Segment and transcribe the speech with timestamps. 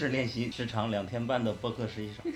[0.00, 2.32] 人事练习时长两天半的播客实习生。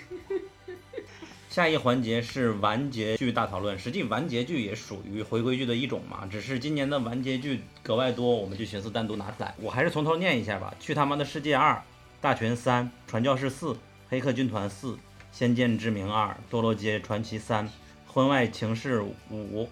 [1.49, 9.55] 下一环节是完结剧大讨论，实际完结剧也属于回归剧的一种嘛，只是今年的完结剧格外多，我们就寻思单独拿出来。
[9.59, 11.73] 我还是从头念一下吧，《去他妈的世界二》
[12.21, 13.69] 《大全三》《传教士四》
[14.11, 14.93] 《黑客军团四》
[15.33, 17.67] 《仙剑之名二》《堕落街传奇三》
[18.07, 19.63] 《婚外情事五》《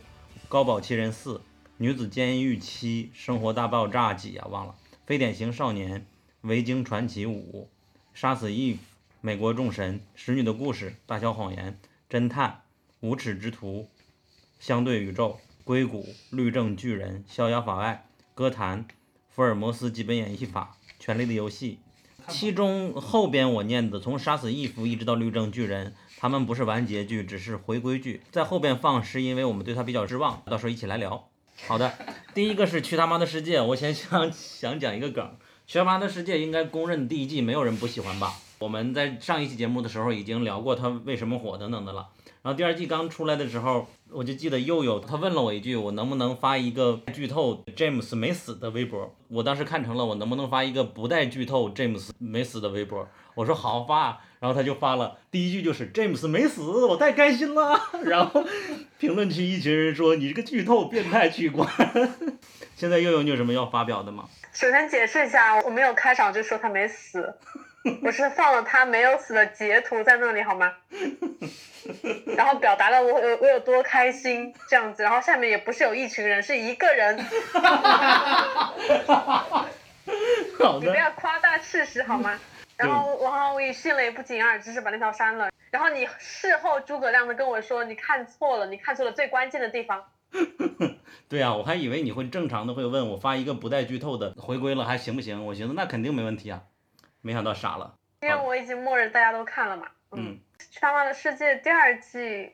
[0.49, 1.35] 高保奇人四》
[1.77, 6.01] 《女子监狱七》《生活大爆炸几啊忘了》《非典型少年》
[6.43, 7.63] 《维京传奇五》
[8.15, 8.75] 《杀死 Eve》。
[9.21, 11.79] 美国众神、使女的故事、大小谎言、
[12.11, 12.63] 侦探、
[13.01, 13.89] 无耻之徒、
[14.59, 18.05] 相对宇宙、硅谷、律政巨人、逍遥法外、
[18.35, 18.85] 歌坛、
[19.31, 21.79] 福尔摩斯基本演绎法、权力的游戏。
[22.27, 31.29] 其中后边我念的，从杀死伊芙一直到律政巨人，他们不是完结剧，只是回归剧，在后边放是因为我们对他比较失望，到时候一起来聊。
[31.67, 31.97] 好的，
[32.35, 35.37] 第一个是去他妈的世界，我先想想讲一个梗，
[35.67, 38.35] 去他妈的世界应该公认第一季没有人不喜欢吧。
[38.59, 42.09] 我们在上一期节目的时候已经聊过他为什么火等等的了。
[42.43, 49.15] 然后第二季刚出来的时候，我就记得又有他问了我一句，我能不能发一个剧透 James 没死的微博？
[49.29, 53.09] 我当时看成了我能不能发一个不带剧透 James 没死的微博？
[53.35, 57.81] 我说好发，然后他就发了第一句就是詹姆斯没死，我太开心了。
[58.03, 58.45] 然后
[58.99, 61.65] 评论区一群人说你这个剧透变态取关。
[62.75, 64.25] 现在又有你有什么要发表的吗？
[64.53, 67.37] 首先解释一下，我没有开场就说他没死。
[68.03, 70.73] 我是放了他没有死的截图在那里好吗？
[72.37, 77.17] 然后表达了我有我有多开心这样子，然后下面也不是有一群人，是一个人。
[80.81, 82.37] 你不要夸大事实好吗？
[82.77, 85.51] 然后然后我也信了也不仅而只是把那条删了。
[85.71, 90.05] 然后你事后诸葛亮的跟我说你看错了，你看错了最关键的地方。
[91.29, 95.45] 对呀，我还以为你会正常的会问我发一个不带剧透的回归了还行不行？
[95.47, 96.63] 我寻思那肯定没问题啊。
[97.21, 99.87] 没想到傻了，因为我已经默认大家都看了嘛。
[100.11, 100.39] 嗯，
[100.81, 102.53] 《他妈的世界》第二季，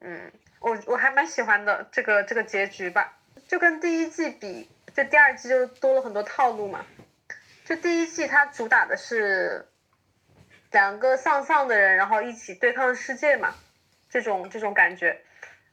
[0.00, 0.30] 嗯，
[0.60, 3.16] 我我还蛮喜欢的这个这个结局吧，
[3.48, 6.84] 就跟第一季比，这第二季就多了很多套路嘛。
[7.70, 9.68] 就第一季它主打的是
[10.72, 13.54] 两个丧丧的人，然后一起对抗世界嘛，
[14.08, 15.20] 这种这种感觉。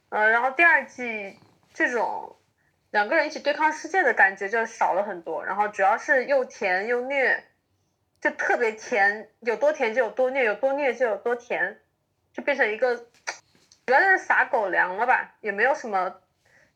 [0.08, 1.36] 呃，然后第二季
[1.74, 2.36] 这种
[2.92, 7.42] 两个人一起对抗世界的感觉就少了很多，然后主要是又甜又虐。
[8.20, 11.80] 就特别甜，有多甜就有多虐，有多虐就有多甜，
[12.32, 16.20] 就变成一个，主要就是撒狗粮了吧，也没有什么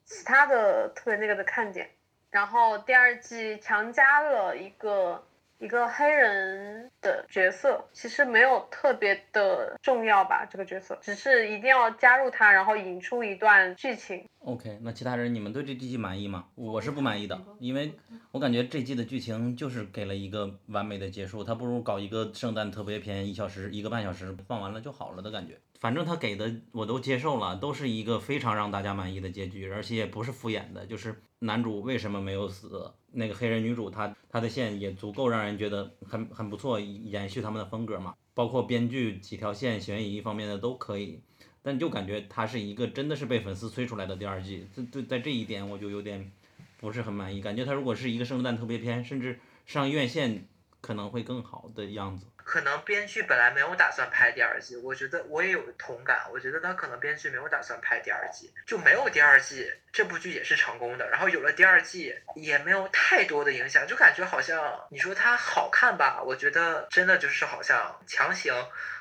[0.04, 1.90] 其他的特别那个的看点。
[2.32, 5.22] 然后第二季强加了一个。
[5.58, 14.24] 一个黑人的角色，其实没有特别的重要吧，这个角色只是一定要加入他，然后引出一段剧情。
[14.40, 16.46] OK，那其他人你们对这季满意吗？
[16.56, 17.92] 我是不满意的，因为
[18.32, 25.60] 我感觉这季的剧情就是给了一个完美的结束，他不如搞一个圣诞特别篇，一小时一个半小时放完了就好了的感觉。
[25.82, 41.20] 反正他给的我都接受了，都是一个非常让大家满意的结局，而且也不是敷衍的，就是男主为什么没有死，那个黑人女主她她的线也足够让人觉得很很不错，延续他们的风格嘛，包括编剧几条线悬疑方面的都可以，
[41.62, 46.30] 但就感觉它是一个真的是被粉丝催出来的第二季，这对在这一点我就有点
[46.78, 50.46] 不是很满意，感觉它如果是一个圣诞特别篇，甚至上院线
[50.80, 52.26] 可能会更好的样子。
[52.44, 56.22] 可能编剧本来没有打算拍第二季，我觉得我也有同感。
[56.32, 61.08] 我觉得他可能编剧没有打算拍第二季，就没有第二季，这部剧也是成功的。
[61.10, 66.22] 然后有了第二季，也没有太多的影响，就感觉好像你说它好看吧？
[66.24, 68.52] 我觉得真的就是好像强行。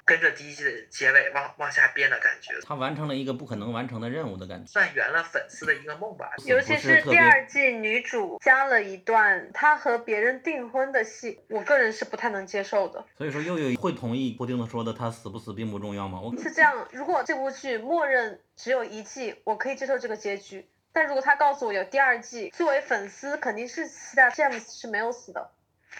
[0.03, 6.31] 跟着第一季的结尾往往下编的感觉，他完成了一个不可能完成的任务的感觉，算圆了粉丝的一个梦吧。
[6.47, 13.05] 尤其是第二季女主加了一段她和别人订婚的戏，我个人是不太能接受的。
[13.15, 16.19] 所以说，又有会同意布丁的说的，他死不死并不重要吗？
[16.21, 20.69] 我是这样，如果这部剧默认只有一季，我可以接受这个结局。
[20.93, 25.51] 但如果他告诉我有第二季，作为粉丝肯定是期待 James 是没有死的，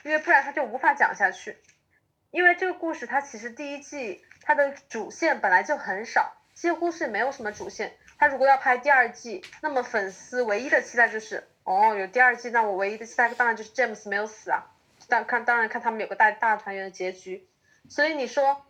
[0.04, 1.58] 因为不然他就无法讲下去。
[2.32, 7.94] 因为这个故事它其实第一季它的主线本来就很少，几乎是没有什么主线。
[8.18, 14.64] 他如果要拍第二季，那么粉丝唯一的期待就是哦有第二季，那我唯一的期待当然就是 James 没有死啊，
[15.12, 17.50] 但看当然看他们有个大大团圆的结局。
[17.90, 18.66] 所以你说，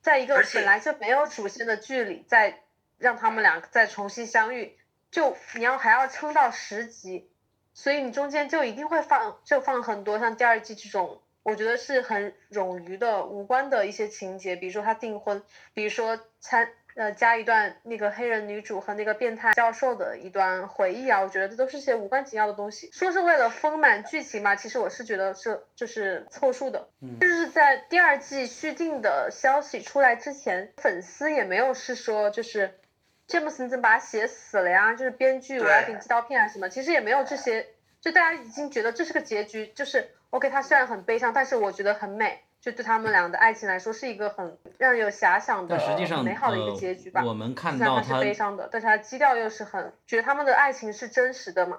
[0.00, 2.62] 在一个本来就没有主线的剧里，再
[2.96, 4.74] 让他们俩再重新相遇，
[5.10, 7.30] 就你要还要撑到十集，
[7.74, 11.20] 所以你中间就一定会放就放很多像第二季这种。
[11.42, 15.42] 我觉得是很冗余的、无关的一些情节，比如说他订婚，
[15.74, 22.90] 比如说参呃加一段那个黑人女主和那个变态教授的一段回忆啊，我觉得这都是些无关紧要的东西。
[22.90, 26.88] 说是为了丰满剧情嘛，其实我是觉得这就是凑数的。
[27.20, 32.78] 就是在第二季续订的消息出来之前，粉丝也没有是说就是
[33.26, 34.94] 詹姆斯你怎么把他写死了呀？
[34.94, 36.68] 就是编剧我要给你寄刀片啊什么？
[36.70, 37.66] 其实也没有这些，
[38.00, 42.40] 就大家已经觉得这是个结局，就是 OK，他虽然很悲伤，但是我觉得很美。
[42.66, 45.78] 就对他们俩的爱情来说，是一个很让人有遐想的、
[46.24, 47.24] 美好的一个结局吧。
[47.24, 51.78] 我们看到他是悲伤的，但是他基调又是很觉得他们的爱情是真实的嘛，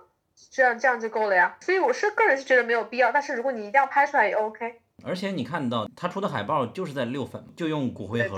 [0.49, 1.57] 这样这样就够了呀。
[1.59, 4.79] 所以我是个人是觉得没有必要，但是如果你一定要拍出来也 OK。
[5.03, 8.37] 而且你看到他出的海报就是在六粉，就用骨灰盒，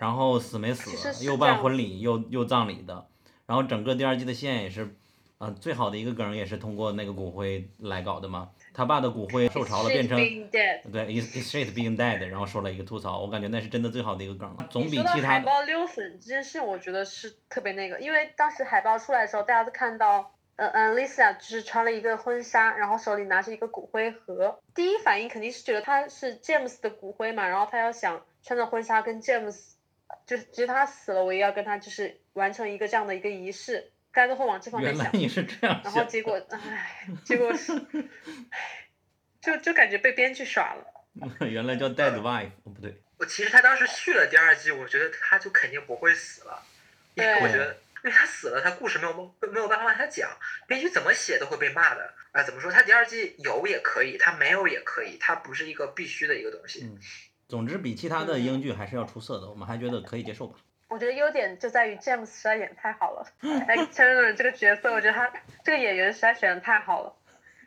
[0.00, 3.08] 然后死没死，又办婚礼又又葬礼的，
[3.46, 4.94] 然后整个第二季的线也是，
[5.38, 8.50] 呃，最好的一个梗也是通过那个骨灰来搞的嘛。
[8.78, 10.16] 他爸的骨灰受潮了，变成
[10.48, 15.28] 对，is is shit being dead，然后说了一个吐槽，我感觉那是真的最好的一个梗，总比其他。
[15.28, 29.72] 海报溜粉这件事，我觉得是特别那个，因为当时海报出来的时候，大家都看到，嗯嗯，Lisa 就是穿了一个婚纱，然后手里拿着一个骨灰盒，第一反应肯定是觉得他是 James 的骨灰嘛，然后他要想穿着婚纱跟 James，
[30.24, 33.90] 就是即使他死了，我也要跟他就是完成一个这样的一个仪式。
[34.18, 35.12] 大家都会往这方面想，
[35.60, 37.72] 然后结果，唉，结果是，
[39.40, 40.84] 就就感觉被编剧耍了。
[41.46, 43.00] 原来叫 Dead Wife，哦不对。
[43.18, 46.60] 我其实他当时续了第二季，我觉得他就肯定不会死了，
[47.14, 50.28] 因为我觉得，因为他死了，他故事没有没有办法往下讲，
[50.66, 52.12] 编剧怎么写都会被骂的。
[52.32, 52.72] 啊，怎么说？
[52.72, 56.82] 他第二季有也可以，他没有也可以，他不是一个必须的一个东西。
[56.82, 56.98] 嗯，
[57.46, 60.58] 总之比其他的英剧还是要出色的，我们还觉得可以接受吧。
[60.88, 65.30] 我觉得优点就在于 James 实在演太好了， X Chandler 这个角色，我觉得他
[65.62, 67.14] 这个演员实在选的太好了。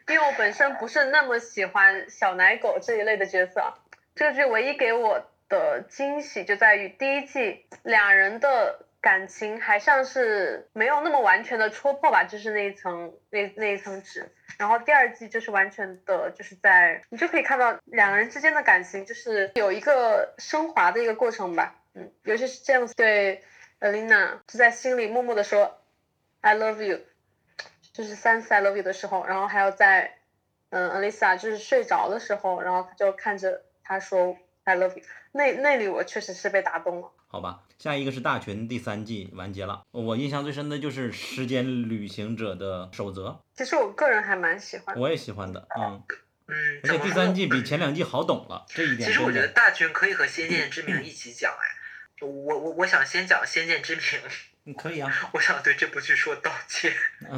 [0.08, 3.74] 因为我本身不是那么喜欢小奶狗这一类的角色，
[4.16, 14.32] 这个剧唯一给我的惊喜就在于第一季两人的感情还像是没有那么完全的戳破吧，就是那一层那那一层纸。
[14.58, 21.76] 然后第二季就是完全的就是在你就可以看到两个人之间的感情就是有一个升华的一个过程吧。
[21.94, 23.44] 嗯，尤其是 James 对
[23.80, 25.80] Alina 就在心里默默的说
[26.42, 27.00] I love you，
[27.94, 30.18] 就是三次 I love you 的时候，然后还有在
[30.70, 37.12] 嗯 Alisa 就是睡着的时候，然后他就看着他说 I love you，那那里我确实是被打动了。
[37.28, 43.42] 好吧，下一个是大群第三季完结了，我印象最深的就是时间旅行者的守则。
[43.56, 46.04] 其实我个人还蛮喜欢，我也喜欢的，嗯。
[46.48, 49.08] 嗯，而且第三季比前两季好懂了，这一点。
[49.08, 51.66] 其实我觉得大群可以和《仙剑之名》一起讲哎。
[52.28, 54.04] 我我我想先讲《先见之明
[54.64, 55.12] 》，你可以啊。
[55.34, 56.94] 我想对这部剧说道歉。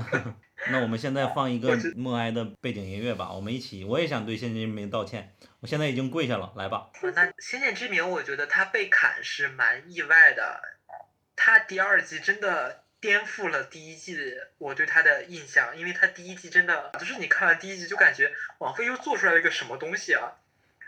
[0.71, 5.35] 那我们现在放一个默哀的背景音乐吧，我们一起，我也想对《先见之明》道歉。
[5.59, 6.89] 我现在已经跪下了，来吧。
[7.01, 10.61] 那《先见之明》，我觉得他被砍是蛮意外的。
[11.35, 20.31] 他第二季真的颠覆了第一季的我对他的印象，因为他第一季真的就是你看完第一季就感觉网飞又做出来了一个什么东西啊。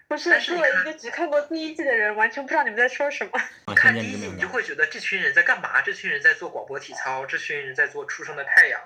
[0.07, 3.31] 不是，作为一个只看过第一季的人，完全不知道你们在说什么。
[3.75, 5.81] 看第一季，你就会觉得这群人在干嘛？
[5.81, 8.79] 这群人在做广播体操，这群人在做初升的太阳，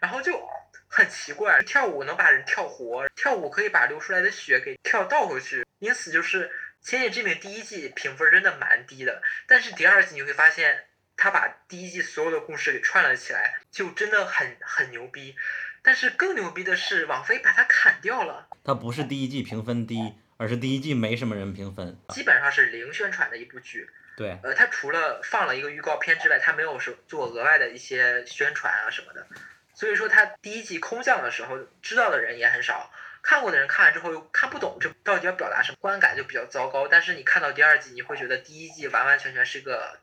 [0.00, 0.48] 然后就
[0.88, 6.48] 很奇怪，跳舞能把人跳活，跳舞可以把流出来的血给跳倒回去，因此就是
[6.80, 15.36] 《千叶之名》第一季评分真的蛮低的，但是第二季你会发现，他把第一季所有的故事给串了起来，就真的很很牛逼。
[15.82, 18.48] 但是更牛逼的是，网飞把它砍掉了。
[18.64, 20.14] 它不是第一季评分低。
[20.36, 23.88] 而是第一季没什么人评分，基本上是零宣传的一部剧。
[24.16, 29.26] 对，呃，它除了放了一个预告片之外，它没有是做额外的一些宣传啊什么的。
[29.74, 36.86] 所以说，它第一季空降的时候，知道的人也很少，看过的人看完之后又看不懂这到底要表达什么，观感就比较糟糕。
[36.86, 39.98] 但是你看到第二季，你会觉得第一季完完全全是个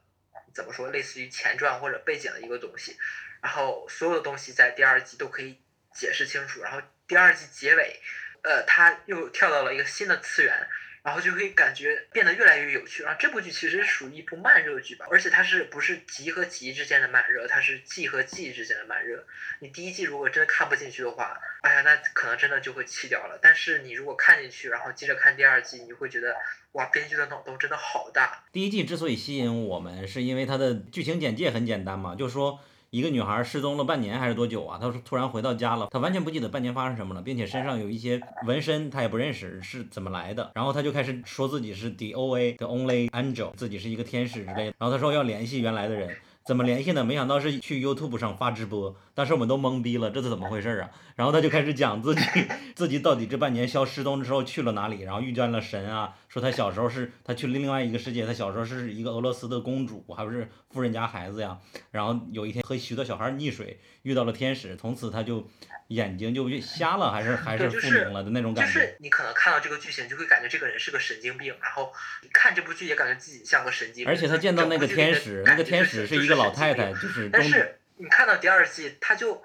[0.53, 2.97] 怎么说，类似于前传或者背景的一个东西，
[3.41, 5.57] 然后所有的东西在第二季都可以
[5.93, 6.61] 解释清楚。
[6.61, 7.99] 然后第二季结尾。
[8.43, 10.67] 呃，他又跳到了一个新的次元，
[11.03, 13.03] 然后就会感觉变得越来越有趣。
[13.03, 19.25] 然后这部剧其实属于一部慢热剧吧，而且它是不是集和集之间的慢热，它是季和季之间的慢热。
[19.59, 23.37] 你第一季如果真的看不进去的话，哎呀，那可能真的就会弃掉了。
[23.41, 26.35] 但是你如果看进去，然后接着看第二季，你会觉得
[26.71, 28.43] 哇，编剧的脑洞真的好大。
[28.51, 32.59] 第一季之所以吸引我们，是因为它的剧情简介很简单嘛，就是说。
[32.91, 34.77] 一个女孩失踪了半年还是多久啊？
[34.77, 40.51] 她说突然回到家了，她完全不记得半年发生什么了，并且身上有一些纹身，她也不认识是怎么来的。
[40.55, 44.73] 然后她就开始说自己是 The O A 的 Only Angel，自己是一个天使之类的。
[44.77, 47.01] 然后她说要联系原来的人，怎么联系呢？
[47.01, 50.89] 没想到是去 YouTube 上发直播，当时我们都懵逼了，这是怎么回事啊？
[51.15, 52.21] 然后她就开始讲自己
[52.75, 61.59] 自己到底这半年消失踪之后去了哪里，然后遇见了神啊，说他小时候是他去另外一个世界，他小时候是一个俄罗斯的公主，还不是富人家孩子呀。
[61.91, 65.45] 然后有一天和许多小孩溺水，遇到了天使，从此他就
[65.87, 68.73] 眼睛就瞎了，还是还是复明了的那种感觉。
[68.73, 71.91] 就是你可能看到这个剧情，就会感觉这个人是个神经病，然后
[72.31, 74.07] 看这部剧也感觉自己像个神经病。
[74.07, 77.29] 而且他见到那个天使，那个天使是一个老太太，就是。
[77.29, 79.43] 但是你看到第二季，他就。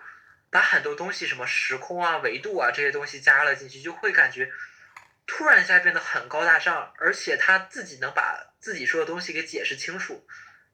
[0.48, 4.48] 把很多东西，什么时空啊、维度啊这些东西加了进去，就会感觉
[5.26, 10.26] 突然一下变得很高大上，而且他自己能把自己说的东西给解释清楚，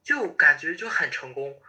[0.03, 1.59] 就感觉就很成功。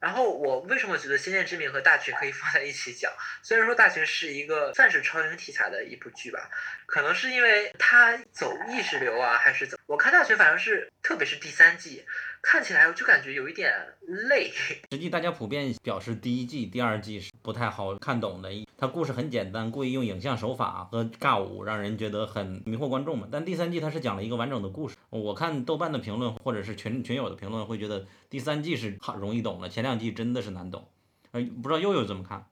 [0.00, 3.12] 然后我为什么觉得《先见之明》和《大群》可以放在一起讲？
[3.42, 6.48] 虽然说《大群》是一个算是超英题材的一部剧吧，
[6.86, 9.84] 可能是因为它走意识流啊，还是怎么？
[9.86, 12.06] 我看《大群》反正是，特别是第三季。
[12.42, 13.72] 看起来我就感觉有一点
[14.06, 14.50] 累。
[14.90, 23.28] 实际大家普遍表示第一季、第二季是不太好看懂的，它故事很简单，故意用影像手法和尬舞让人觉得很迷惑观众嘛。
[23.30, 24.96] 但第三季它是讲了一个完整的故事。
[25.10, 30.88] 我看豆瓣的评论或者是群群友的评论会觉得第三季是很容易懂了，前两季真的是难懂。
[31.32, 32.46] 呃，不知道悠悠怎么看？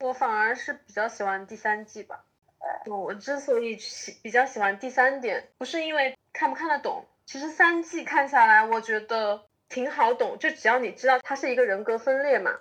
[0.00, 2.24] 我反而是比较喜欢第三季吧。
[2.86, 7.06] 我之所以喜比较喜欢第三点，不是因为看不看得懂。
[7.26, 12.52] 其实三季看下来，我觉得挺好懂，就只要你知道他是一个人格分裂嘛，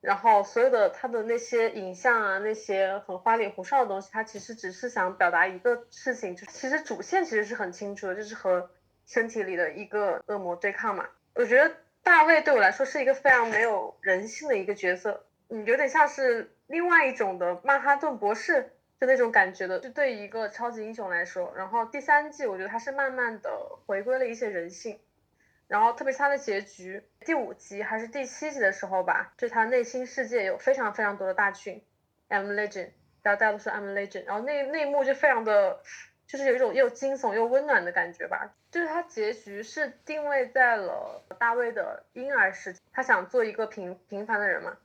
[0.00, 8.68] 然后所有的他的那些影像啊，那些很花里胡哨的东西，他其实只是想表达一个事情，就其实主线其实是很清楚的，就是和
[9.06, 11.06] 身体里的一个恶魔对抗嘛。
[11.34, 18.72] 我觉得大卫对我来说是一个非常没有人性的一个角色，嗯，有点像是另外一种的曼哈顿博士。
[19.06, 23.50] 那种感觉的，就对一个超级英雄来说，然后第三季我觉得他是慢慢的
[23.86, 25.00] 回归了一些人性，
[25.68, 31.82] 然后特别是他的结局，第五集还是第七集的时候吧，就他内心世界有非常非常多的大群
[32.28, 32.90] ，I'm Legend，
[33.22, 35.80] 大家大家都说 I'm Legend，然后那那一幕就非常的，
[36.26, 44.76] 就是有一种又惊悚又温暖的感觉吧，就是他结局是定位在了大卫的婴儿时期，他想做一个平平凡的人嘛。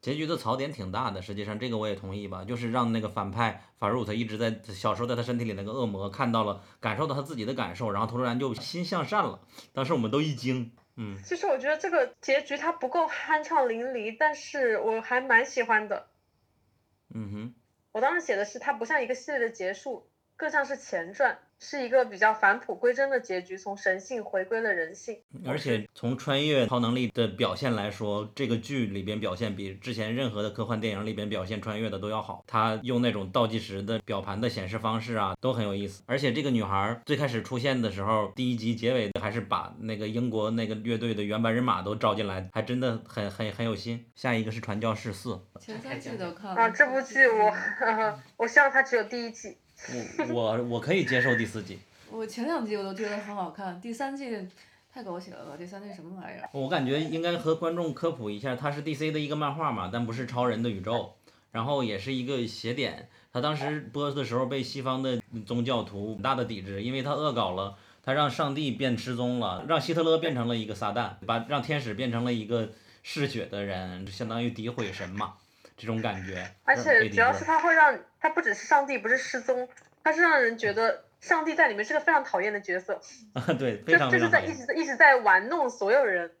[0.00, 9.40] 结局的槽点挺大的，实际上这个我也同意吧，就是让那个反派法鲁特一直在小时候在他身体里那个恶魔看到了，感受到他自己的感受，然后突然就心向善了。
[9.72, 11.18] 当时我们都一惊，嗯。
[11.24, 16.08] 其实我觉得这个结局它不够酣畅淋漓，但是我还蛮喜欢的。
[17.14, 17.54] 嗯哼。
[17.92, 21.36] 我当时写的是它不像一个系列的结束，更像是前传。
[21.60, 25.18] 是一个比较返璞归真的结局，从神性回归了人性。
[25.44, 32.44] 而且从穿越超能力的表现来说，这个剧里边表现比之前任何的科幻电影里边表现穿越的都要好。
[32.46, 36.04] 他用那种倒计时的表盘的显示方式啊，都很有意思。
[36.06, 44.06] 而且这个女孩最开始出现的时候，第一集结尾还是把那个英国那个乐队的原班人马都招进来，还真的很很很有心。
[44.14, 46.70] 下一个是传教士四，前三季都看了啊。
[46.70, 47.52] 这部剧我
[48.38, 49.58] 我希望它只有第一季。
[49.88, 51.78] 我我我可以接受第四季。
[52.10, 54.48] 我前两季我都觉得很好看，第三季
[54.92, 55.56] 太狗血了吧？
[55.56, 56.48] 第三季什么玩意儿？
[56.52, 61.14] 我感觉应该和观众科普一下，它是 DC 的一个漫画嘛，但不是超人的宇宙，
[61.52, 63.08] 然后也是一个邪典。
[63.30, 72.70] 他当时播的时候被西方的宗教徒很大的抵制，因为他恶搞了，他让上帝变失踪了，让希特勒变成了一个撒旦，把让天使变成了一个
[73.02, 75.34] 嗜血的人，就相当于诋毁神嘛。
[75.76, 79.68] 这种感觉，而且主要是他会让他不只是上帝不是失踪，
[80.02, 83.00] 他是让人觉得上帝在里面是个非常讨厌的角色。
[83.34, 86.32] 啊，对，非常就是在一直在一直在玩弄所有人。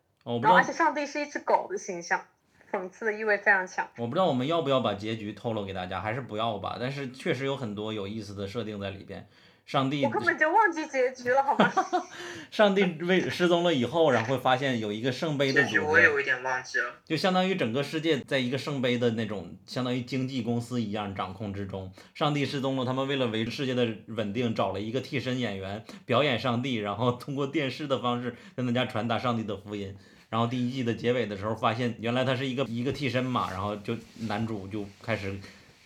[0.42, 2.26] 然后而且上帝是一只狗的形象，
[2.70, 3.88] 讽刺的意味非常强。
[3.96, 6.76] 我不知道我们要不要把结局透露给大家，还是不要吧？
[6.78, 9.26] 但是确实有很多有意思的设定在里边。
[9.68, 11.70] 上帝，我根本就忘记结局了，好吗？
[12.50, 16.86] 上帝为失踪了以后，然后会发现有一个圣杯的组织，我有一点忘记了。
[17.04, 21.92] 就相当于整个世界在一个圣杯的那种，相当于经纪公司一样掌控之中。
[22.14, 29.94] 上帝失踪了，他们为了维持世界的稳定，找了一个替身演员表演上帝，然后通过电视的方式跟大家传达上帝的福音。
[30.30, 35.38] 然后第一季的结尾的时候，发现原来他是一个一个替身嘛，然后就男主就开始。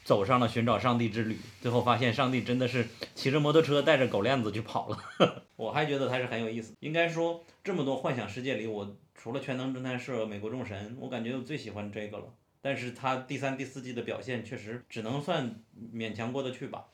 [0.04, 4.99] 走上了寻找上帝之旅，最后发现上帝真的是骑着摩托车带着狗链子就跑了。
[5.56, 6.75] 我还觉得他是很有意思。
[6.80, 12.25] 应该说，这么多幻想世界里，我除了《全能侦探社》《美国众神》，我感觉我最喜欢这个了。
[12.61, 15.54] 但是它第三、第四季的表现确实只能算
[15.94, 16.87] 勉强过得去吧。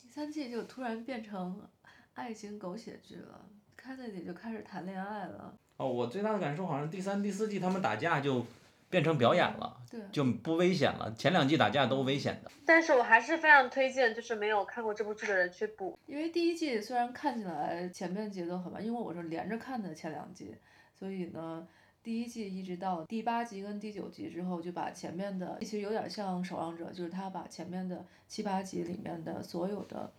[0.00, 1.68] 第三季就突然变成
[2.14, 5.54] 爱情狗血剧了，开在里就开始谈恋爱了。
[5.76, 8.46] 哦，我最大的感受好像第三、第四季他们打架就。
[8.90, 11.14] 变成表演了，对就不危险了。
[11.14, 12.50] 前两季打架都危险的。
[12.66, 15.96] 但是我还是非常推荐，就是没有看过这部剧的人去补。
[16.06, 20.54] 因为第一季虽然看起来前面节奏很慢，因为我是连着看的前两季，
[20.92, 21.66] 所以呢，
[22.02, 30.12] 第一季一直到第八集跟第九集之后，就把前面的其实有点像《守望者》，就是他把前面的七八集里面的所有的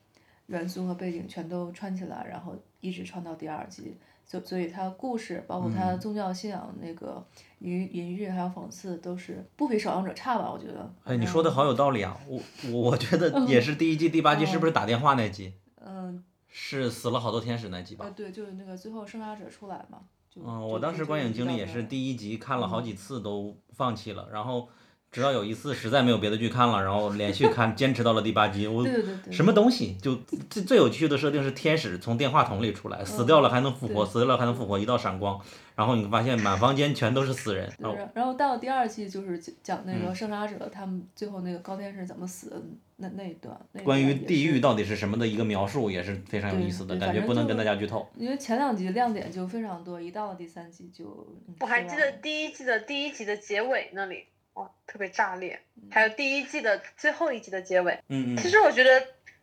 [0.47, 3.97] 元素和背景全都串起来，然后一直串到第二集。
[4.23, 7.21] 所所以它故事，包括他宗教信仰那个
[7.61, 10.51] 隐隐喻还有讽刺，都是不比《守望者》差吧？
[10.51, 10.93] 我觉得。
[11.03, 12.17] 哎，你说的好有道理啊！
[12.27, 12.41] 我
[12.71, 15.53] 我我觉得也是第一季第八集，是不是打电话那集？
[15.85, 16.23] 嗯。
[16.47, 18.05] 是死了好多天使那集吧？
[18.05, 19.99] 呃，对，就是那个最后生杀者出来嘛。
[20.35, 24.67] 嗯，我当时观影经历也是第一集看了好几次都放弃了，然后。
[25.13, 28.65] 直到有一次实在没有别的剧看了，然后连续看， 坚持到了第八集。
[28.65, 28.87] 我
[29.29, 29.97] 什么东西？
[30.01, 30.15] 就
[30.49, 35.37] 最最有趣的设定是天使从电话筒里出来，死掉了还能复活，死掉了还能复活，一道闪光，
[35.81, 37.67] 然后你发现满房间全都是死人。
[38.13, 42.61] 然后到了第二季就是讲那个生杀者他们最后那个高天是怎么死的
[42.97, 43.59] 那那一段。
[43.83, 48.07] 关于地狱到底是什么的一个描述也是非常有意思的，感觉不能跟大家剧透。
[48.15, 51.27] 因为前两集亮点就非常多，一到了第三集就。
[51.61, 54.25] 我还记得第一季的第一集的结尾那里。
[54.53, 55.57] 哇，特别炸裂！
[55.89, 58.37] 还有第一季的最后一集的结尾，嗯嗯。
[58.37, 59.01] 其实我觉得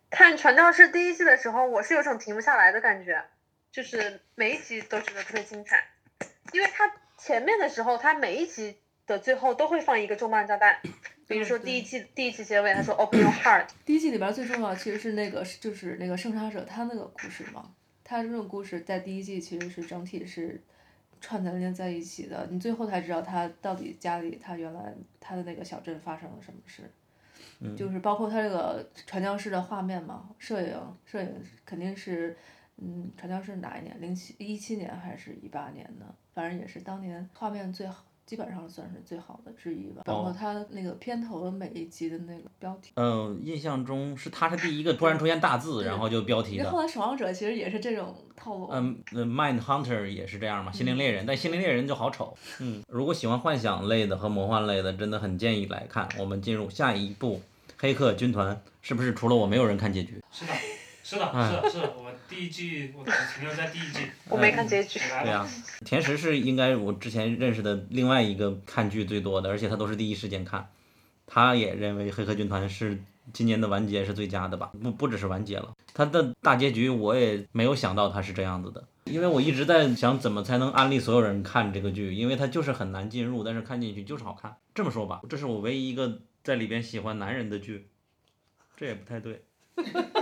[0.09, 3.19] 看《传教士》第一季的时候，我是有种停不下来的感觉，
[3.71, 5.83] 就是每一集都觉得特别精彩，
[6.53, 10.77] 因为他前面的时候，他每一集的最后都会放一个重磅炸弹，
[11.27, 13.67] 比如说第一季第一季结尾，他说 “Open your heart”。
[13.85, 20.61] 第一季里边最重要其实是那个，就是那个圣杀者他那个故事嘛，他这种故事在第一季其实是整体是。
[21.21, 26.89] 串联连在一起的，你最后才知道他到底家里他原来他的那个小镇发生了什么事，
[27.75, 32.37] 就是包括他这个传教士的画面嘛，摄影摄影肯定是，
[32.77, 33.99] 嗯，传教士哪一年？
[33.99, 36.05] 零七一七年还是一八年的？
[36.39, 38.05] 反正也是当年画面最好。
[38.25, 42.91] 基本上算是最好的之一吧，包括他那个片头的每一集的那个标题。
[42.93, 46.69] 嗯，印象中是他是第一个突然出现大字，然后就标题的。
[46.69, 48.69] 后来守望者其实也是这种套路。
[48.71, 52.37] 嗯，Mind Hunter 也是这样嘛，心灵猎人，但心灵猎人就好丑。
[52.59, 56.07] 嗯，如果喜欢幻想类的和魔幻类的，真的很建议来看。
[56.19, 57.41] 我们进入下一步，
[57.79, 60.21] 黑客军团是不是除了我没有人看结局？
[60.31, 60.53] 是的，
[61.09, 62.11] 是的，是的，是的，我。
[62.29, 64.99] 第一季我只停留在第一季，我没看结局。
[65.23, 65.49] 对啊，
[65.83, 70.69] 甜食是应该我之前认识的另外一个看剧最多的，而且他都是第一时间看。
[71.25, 72.99] 他也认为《黑客军团》是
[73.33, 74.71] 今年的完结是最佳的吧？
[74.83, 84.55] 不不只是完结了，他的大结局我也没有想到他是这样子的，因为我一直在想怎么才能安利所有人看这个剧，因为它就是很难进入，但是看进去就是好看。
[84.75, 87.87] 这么说吧，这是我唯一一个在里边喜欢男人的剧，
[88.77, 89.41] 这也不太对。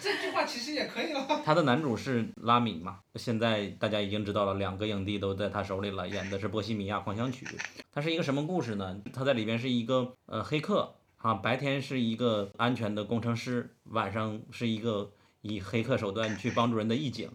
[0.00, 1.26] 这句话其实也可以了。
[1.44, 3.00] 他的男主是拉米嘛？
[3.16, 7.44] 现在大家已经知道了，两个影帝都在他手里了，演的是《波西米亚狂想曲》。
[7.92, 9.00] 他是一个什么故事呢？
[9.12, 17.30] 他在里边是一个呃黑客啊，白天是一个安全的工程师，晚上是一个以黑客手段去帮助人的义警。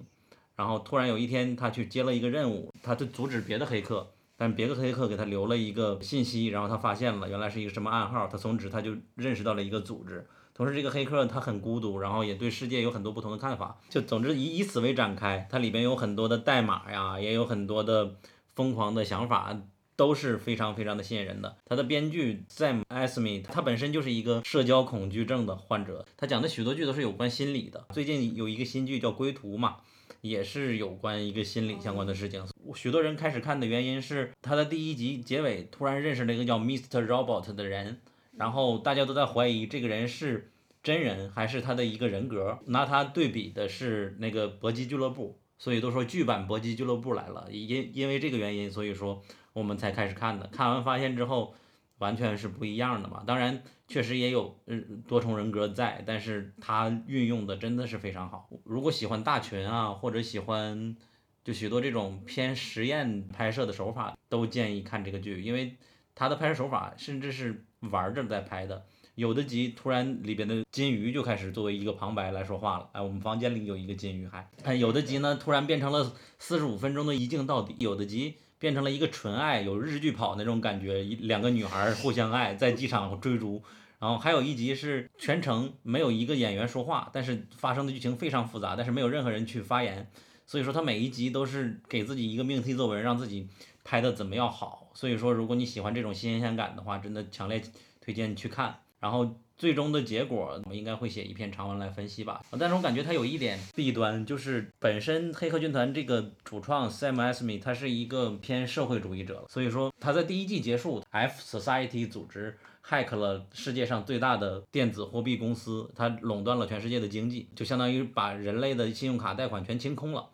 [0.56, 10.26] 然后突然有一天，他去接了一个任务，他就阻止别的黑客，但别的黑客给他留了一个信息，然后他发现了原来是一个什么暗号，他从此他就认识到了一个组织。
[10.58, 13.78] 同时，这个黑客他很孤独，然后也对世界有很多不同的看法。
[13.90, 18.16] 就总之以以此为展开，它里边有很多的代码呀，也有很多的
[18.56, 19.54] 疯狂的想法，
[19.98, 21.58] 都是非常非常的吸引人的。
[21.66, 27.86] 他的编剧 Sam Esme，他本身就是一个社交恐惧症的患者，他讲的许多剧都是有关心理的。
[27.94, 29.80] 最近有一个新剧叫《归途》嘛，
[30.22, 32.42] 也是有关一个心理相关的事情。
[32.74, 37.06] 许多人开始看的原因是他的第一集结尾突然认识了一个叫 Mr.
[37.06, 38.00] Robot 的人。
[38.38, 40.52] 然后大家都在怀疑这个人是
[40.84, 47.48] 真人还是他的一个人格，拿他对比的是那个搏击俱乐部，所以都说剧版搏击俱乐部来了。
[47.50, 50.48] 因因为这个原因，所以说我们才开始看的。
[50.48, 51.56] 看完发现之后，
[51.98, 53.24] 完全是不一样的嘛。
[53.26, 58.50] 当然，确实也有嗯多重人格在，但是他运用的真的是非常好。
[58.64, 60.96] 如果喜欢大群啊，或者喜欢
[61.44, 65.78] 就许多这种偏实验拍摄的手法，都建议看这个剧，因为
[66.14, 67.66] 他的拍摄手法甚至是。
[67.90, 68.84] 玩着在拍的，
[69.16, 72.90] 有的集突然里边的金鱼就开始作为一个旁白来说话了。
[72.92, 83.64] 哎，我们房间里有一个金鱼，还哎，有的集呢突然变成了四十五分钟的一镜到底，有的集变成了一个纯爱，有日剧跑那种感觉，两个女孩互相爱在机场追逐。
[83.98, 90.12] 然后还有一集是全程没有一个演员说话，但是发生的剧情非常复杂，但是没有任何人去发言，
[90.46, 93.48] 所以说他每一集都是给自己一个命题作文，让自己。
[93.86, 94.90] 拍的怎么样好？
[94.94, 97.62] 所以说，如果你喜欢这种新鲜感的话，真的强烈
[98.02, 98.80] 推荐你去看。
[99.00, 102.44] 然后最终的结果，我应该会写一篇长文来分析吧。
[102.58, 120.30] 但是我感觉它有一点弊端，就是本身《黑客军团》这个主创 Sam Esmail 他是一个偏社会主义者，所以说他在第一季结束，F Society 组织 hack 了世界上最大的电子货币公司，它垄断了全世界的经济，就相当于把人类的信用卡贷款全清空了。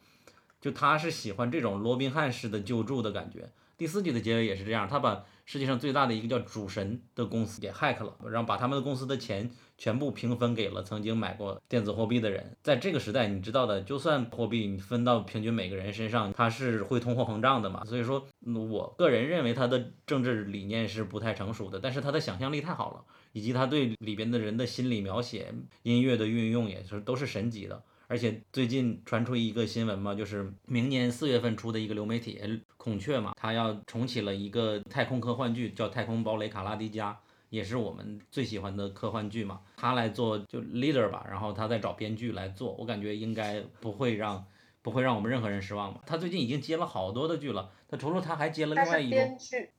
[0.61, 12.55] 就他是喜欢这种罗宾汉式的救助的感觉，第四季的结尾也是这样，他把世界上最大的一个叫主神的公司给 hack 了，然后把他们的公司的钱全部平分给了曾经买过电子货币的人。
[12.61, 17.83] 在这个时代，你知道的，就算货币你分到平均每个人身上，它是会通货膨胀的嘛。
[17.83, 18.27] 所以说，
[18.69, 27.83] 我个人认为他的政治理念是不太成熟的，但是他的想象力太好了，以及他对里边的人的心理描写、音乐的运用也是都是神级的。
[28.11, 32.41] 而且最近传出一个新闻嘛，就是明年四月份出的一个流媒体
[32.75, 37.13] 孔雀嘛，它要重启了一个太空科幻剧，叫《太空堡垒卡拉迪加》，
[37.49, 39.61] 也是我们最喜欢的科幻剧嘛。
[39.77, 44.45] 他来做就 leader 吧，然后他再找编剧来做，我感觉应该不会让
[44.81, 46.01] 不会让我们任何人失望吧。
[46.05, 49.25] 他最近已经接了好多的剧了，他除了他还接了另外一个，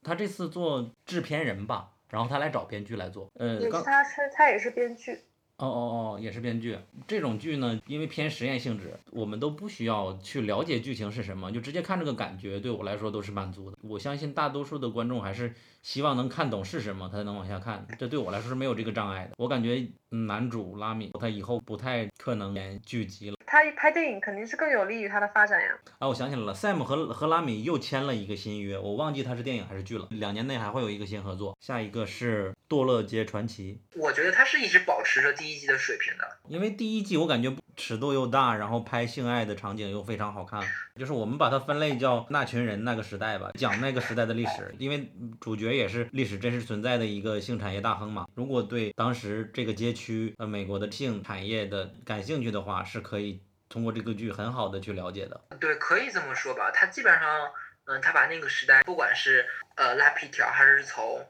[0.03, 5.21] 他这次做制片人吧，然后他来找编剧来做，呃，他是他也是编剧。
[5.63, 6.77] 哦哦哦，也是编剧。
[7.07, 13.77] 这种剧呢，因为偏实验性质，我们都不需要去了解剧情是什么，就直接看这个感觉，对我来说都是满足的。
[13.83, 17.87] 我相信大多数的观众还是希望能看懂是什么，他才能往下看。
[17.99, 19.33] 这对我来说是没有这个障碍的。
[19.37, 23.37] 我感觉男主拉米他以后不太可能演剧集了。
[23.47, 25.69] 他一拍电影肯定是更有利于他的发展呀。
[25.99, 30.09] 啊，我想起来了，Sam 和和拉米又签了一个新约，我忘记他是电影还是剧了。
[30.11, 31.57] 两年内还会有一个新合作。
[31.61, 32.53] 下一个是。
[32.75, 40.61] 《堕落街传奇》，我觉得他是一直保持着第一季的水平的，因为第一季我感觉尺度又大，然后拍性爱的场景又非常好看，
[40.97, 48.27] 就是我们把它分类叫那群人那个时代吧，讲那个时代的历史，因为主角也是历史真实存在的一个性产业大亨嘛。
[48.35, 55.41] 如果对当时这个街区呃美国的性产业的感兴趣的话，是可以通过这个剧很好的去了解的。
[55.61, 57.51] 对，可以这么说吧，他基本上，
[57.85, 61.25] 嗯，他把那个时代，不管是呃拉皮条还是从。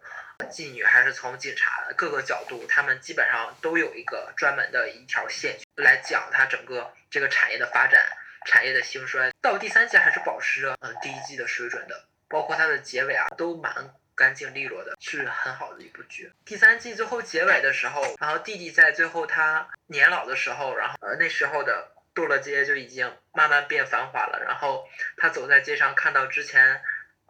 [0.51, 8.07] 妓女还是从警察各个角度，他们基本上都有一个专门的一条线来讲它整个这个产业的发展、
[8.47, 9.31] 产业的兴衰。
[9.41, 16.33] 到第三季还是保持着嗯第一季的水准的，包括它的结尾啊都蛮干净利落的，是很好的一部剧。
[16.45, 26.83] 第三季最后结尾的时候，然后弟弟在最后他年老的时候，然后呃那时候的堕落街就已经慢慢变繁华了，然后他走在街上看到之前。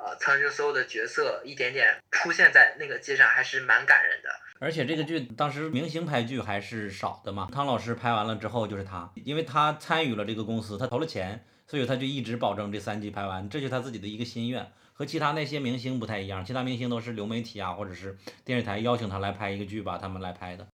[0.05, 4.29] 呃，曾经所有的角色一点点出现在那个街上，还是蛮感人的。
[4.59, 14.67] 而且这个剧当时明星拍剧还是少的嘛，汤老师拍完了之后就是他，因为他参与了这个公司，他投了钱，所以他就一直保证这三季拍完，这就是他自己的一个心愿。
[14.93, 20.67] 和其他那些明星不太一样，其他明星都是流媒体啊，或者是电视台邀请他来拍一个剧，吧他们来拍的。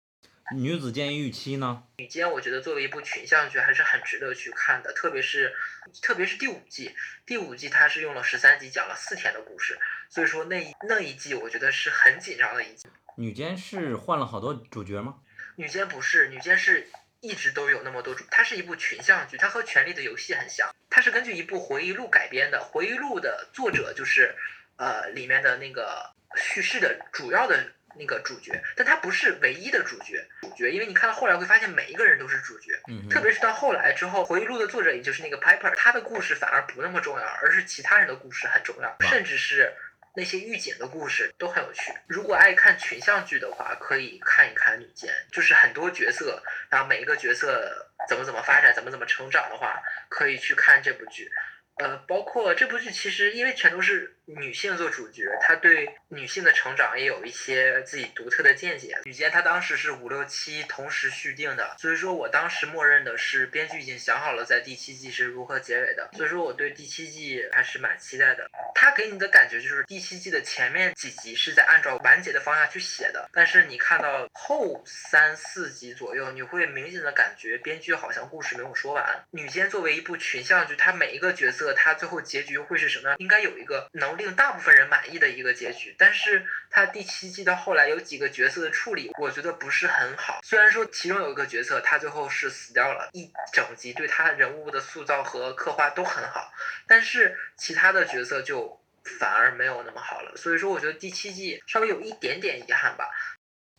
[0.55, 1.83] 女子监狱七呢？
[1.99, 5.53] 女监我觉得作为一部群像剧还是很值得去看的，特别是
[6.01, 6.95] 特别是第五季，
[7.27, 9.77] 第五季它是用了十三集讲了四天的故事，
[10.09, 12.87] 所以说那一那一季我觉得是很紧张的一季。
[13.17, 15.17] 女监是换了好多主角吗？
[15.57, 16.89] 女监不是，女监是
[17.21, 24.37] 一直都有那么多主，它是一部群像剧，它和《权力的游戏》很像，它是根据一部回忆录改编的，回忆录的作者就是
[24.77, 27.73] 呃里面的那个叙事的主要的。
[27.99, 30.27] 那个主角，但他不是唯一的主角。
[30.43, 39.73] 主角，因为你看到后来会发现每一个人都是主角，嗯特别是到后来之后，回忆录的作者也就是那个 Piper，他的故事反而不那么重要，而是其他人的故事很重要，甚至是
[40.15, 41.93] 那些狱警的故事都很有趣。
[42.07, 51.31] 如果爱看群像剧的话，可以看一看《女监》，就是很多角色，然后每一个角色怎么怎么发展，怎么怎么成长的话，可以去看这部剧。
[51.79, 58.99] 呃，包括这部剧其实因为全都是女性做主角，她对女性的成长也有一些自己独特的见解。
[59.05, 68.51] 女间她当时是五六七同时续订的，所以说我当时默认的是编剧已经想好了在第七季是如何结尾的，所以说我对第七季还是蛮期待的。
[68.75, 79.25] 他给你的感觉就是第七季的前面几集是在按照完结的方向去写的，但是你看到后三四集左右，你会明显的感觉编剧好像故事没有说完。
[79.31, 81.67] 女监作为一部群像剧，它每一个角色。
[81.77, 83.19] 他最后结局会是什么样？
[83.19, 85.95] 应该有一个能令大部分人满意的一个结局。
[85.99, 90.41] 但是他第七季到后来有几个角色的处理，我觉得不是很好。
[90.43, 96.53] 虽然说其中有一个角色他最后是死掉了，一整集对他人物的塑造和刻画都很好，
[96.87, 98.81] 但是其他的角色就
[99.21, 100.37] 反而没有那么好了。
[100.37, 103.09] 所以说，我觉得第七季稍微有一点点遗憾吧。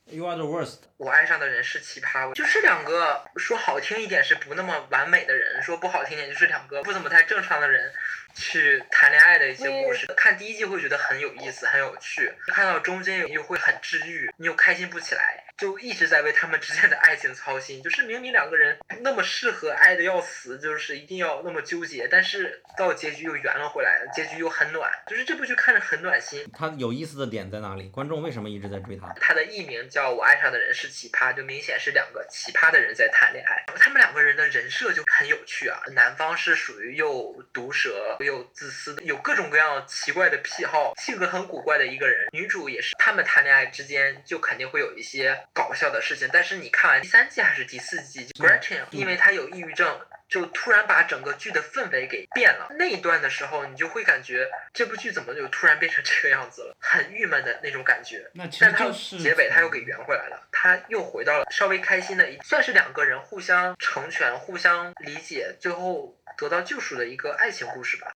[0.09, 0.77] You are the worst。
[0.95, 7.93] 我爱上的人是奇葩，就是两个说好听一点是不那么完美的人，说不好听点就是两个不怎么太正常的人
[8.37, 10.05] 去谈恋爱的一些故事。
[10.15, 15.43] 看第一季会觉得很有意思、很有趣，看到中间又会很治愈，你又开心不起来。
[15.57, 17.81] 就一直在为他们之间的爱情操心。
[17.81, 24.91] 就是明明两个人那么适合，爱的要死，就是一定要那么纠结，但是到结局又圆了回来，结局又很暖。
[25.07, 26.47] 就是这部剧看着很暖心。
[26.53, 27.89] 它有意思的点在哪里？
[27.89, 29.11] 观众为什么一直在追它？
[29.19, 33.65] 它的艺名叫我爱上的人是奇葩，就明显是两个奇葩的人在谈恋爱。
[33.79, 35.81] 他们两个人的人设就很有趣啊。
[35.95, 42.27] 男方是属于又毒舌又自私的，有各种各样奇怪的癖好，性格很古怪的一个人。
[42.31, 46.29] 女主也是，他们谈恋爱之间就肯定会有一些搞笑的事情。
[46.31, 49.99] 但是你看完第三季还是第四季，Gretchen 因为他有抑郁症。
[50.29, 52.67] 就突然把整个剧的氛围给变了。
[52.71, 58.29] 那一段的时候，你就会感觉这部剧怎么就突然变成这个样子了，很郁闷的那种感觉。
[58.33, 68.11] 那其就是结尾他又给圆回来了，他又回到了稍微开心的一，算是两个人互相成全、互相理解，最后得到救赎的一个爱情故事吧。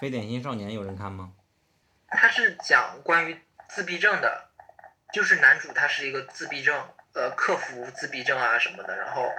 [0.00, 1.32] 非典型少年有人看吗？
[2.08, 4.48] 他是讲关于自闭症的，
[5.12, 9.30] 就是男主他是一个自闭症，呃，克服自闭症啊什么的，然后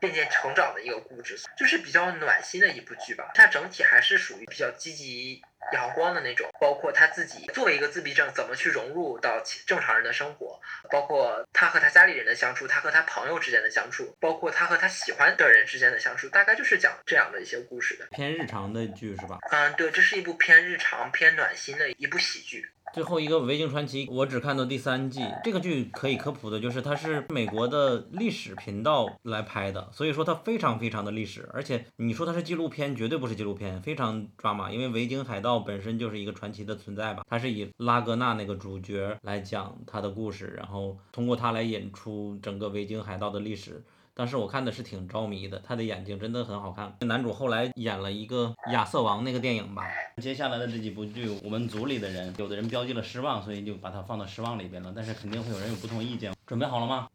[0.00, 3.30] 渐渐成长的一个故事，就是比较暖心的一部剧吧。
[3.34, 18.06] 它整体还是属于比较积极阳光的那种，包括他自己作为一个自闭症怎么去融入到正常人的生活，包括他和他家里人的相处，他和他朋友之间的相处，包括他和他喜欢的人之间的相处，大概就是讲这样的一些故事的。
[18.12, 19.38] 偏日常的剧是吧？
[19.50, 22.70] 嗯，对，这是一部偏日常、偏暖心的一部喜剧。
[22.94, 25.20] 最后一个《维京传奇》，我只看到第三季。
[25.44, 31.48] 这个剧可以科普的就是，它是美国的历史频道来拍的，所以说它非常非常的历史。
[31.52, 34.72] 而且你说它是纪录片，绝对不是纪录片，非常抓马。
[34.72, 43.84] 因为维京海盗本身就是一个传奇的存在吧，它是以拉格纳那个主角来讲他的故事，然后通过他来引出整个维京海盗的历史。
[44.18, 46.92] 当时我看的是挺着迷的，他的眼睛真的很好看。
[47.02, 49.88] 男主后来演了一个亚瑟王那个电影吧。
[50.20, 54.92] 接下来的这几部剧，我们组里的人，有的人标记了失望，所以就把它放到失望里边了。
[54.92, 56.34] 但是肯定会有人有不同意见。
[56.44, 57.08] 准备好了吗？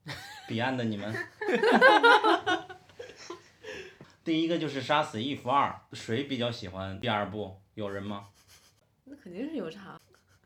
[0.48, 1.14] 彼岸的你们。
[4.24, 7.60] 第一个就是《杀死伊芙二》，谁比较喜欢第二部？
[7.74, 8.28] 有人吗？
[9.04, 10.00] 那肯定是有差。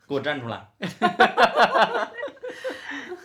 [0.08, 0.68] 给我站出来。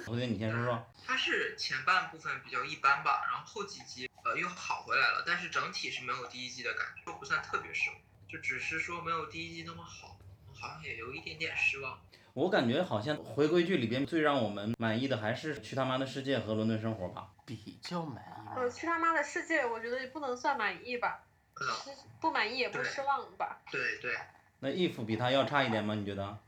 [0.05, 0.79] 侯姐，你先说说。
[1.05, 10.17] 它是前半部分比较一般吧，然后后几集呃又好回来了，但是整体是没有第一季的感觉，不算特别失望，就只是说没有第一季那么好，
[10.55, 11.99] 好像也有一点点失望。
[12.35, 17.29] 我感觉好像回归剧里边最让我们满意的还是《去他妈的世界》和《伦敦生活》吧。
[17.45, 18.57] 比较满意。
[18.57, 21.25] 呃，去他妈的世界，我觉得也不能算满意吧，
[21.61, 23.61] 嗯，不满意也不失望吧。
[23.71, 24.17] 对对。
[24.61, 25.95] 那 if 比他要差一点吗？
[25.95, 26.39] 你觉得？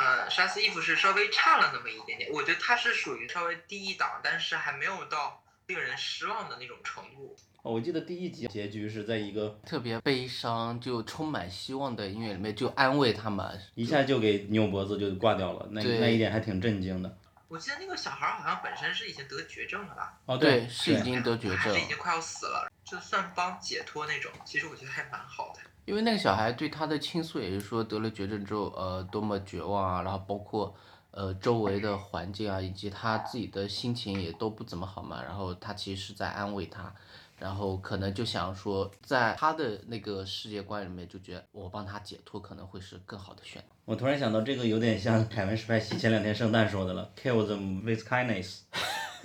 [0.00, 7.36] 呃，杀死伊芙是稍微差了那么一点点，我觉得它是属于稍微低一档，但是还没有到令人失望的那种程度。
[7.62, 17.18] 哦，我记得第一集结局是在一个特别悲伤就充满希望的音乐里面，就安慰他们，一下就给扭脖子就挂掉了，那那一点还挺震惊的。
[17.48, 20.18] 我记得那个小孩好像本身是已经得绝症了吧？
[20.24, 25.60] 哦，对，对，是已经得绝症还是已，经快要死了，就算帮解脱那种，其实我觉得还蛮好的。
[25.84, 30.74] 因为那个小孩对他的倾诉也是说得了绝症之后，呃，多么绝望啊，然后包括
[31.10, 36.92] 呃周围的环境啊，以及他自己的心情也都不怎么好嘛，然后他其实是在安慰他。
[37.38, 43.68] 然后可能就想说，在他的那个世界观里面，就觉得我帮他解脱可能会是更好的选择。
[43.86, 48.60] 我突然想到这个有点像凯文·史派西前两天圣诞说的了，“Kill them with kindness”，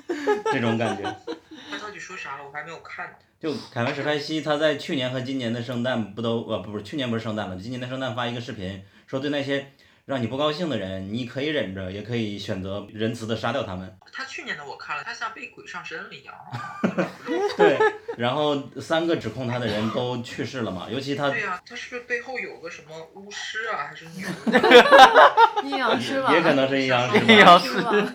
[0.50, 1.04] 这种感觉。
[1.70, 2.46] 他到底说啥了？
[2.48, 3.20] 我还没有看。
[3.46, 9.68] 就凯文·史派西他在去年和今年的圣诞不都呃不是去年不是圣诞了，今年的圣诞发一个视频，说对那些
[10.06, 13.98] 让你不高兴的人，你可以忍着，也可以选择仁慈的杀掉他们。
[14.14, 16.36] 他去年的我看了，他像被鬼上身了一样。
[17.58, 17.76] 对，
[18.16, 25.66] 然后三个指控他的人都去世了嘛，尤其他对呀、他是不是背后有个什么巫师啊，还是女巫？
[25.66, 26.32] 阴阳师吧。
[26.32, 28.14] 也可能是阴阳师吧阴阳师吧？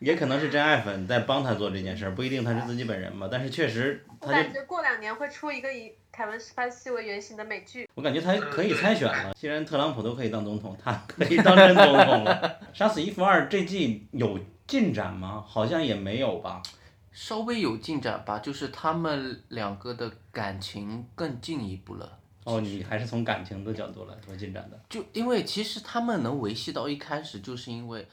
[0.00, 3.28] 也可能是真爱粉在帮他做这件事儿，不一定他是自己本人嘛。
[3.30, 7.88] 但是确实，他就我感觉过两年会出一个以凯文·史派西为原型的美剧。
[7.94, 9.32] 我感觉他可以参选了。
[9.34, 12.60] 既然特朗普都可以当总统，他可以当真总统了。
[12.74, 15.42] 杀死伊芙二这季有进展吗？
[15.48, 16.62] 好像也没有吧。
[17.12, 22.18] 稍微有进展吧，就是他们两个的感情更进一步了。
[22.44, 24.78] 哦，你还是从感情的角度来说进展的。
[24.90, 28.06] 就因为其实他们能维系到一开始，就是因为，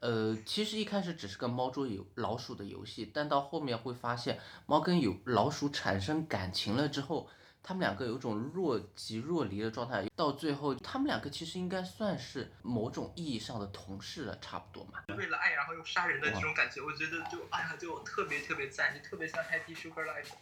[0.00, 7.28] 呃，其实一开始只是个猫捉有老鼠的游戏，但到后面会发现猫跟有老鼠产生感情了之后，
[7.66, 15.00] 他们两个有一种若即若离的状态，到最后他们两个其实应该算是某种意义上的同事了，差不多嘛。
[15.16, 20.32] 为了爱然后又杀人的这种感觉，我觉得就哎呀，就特别特别赞，就特别像 Happy Sugar Life。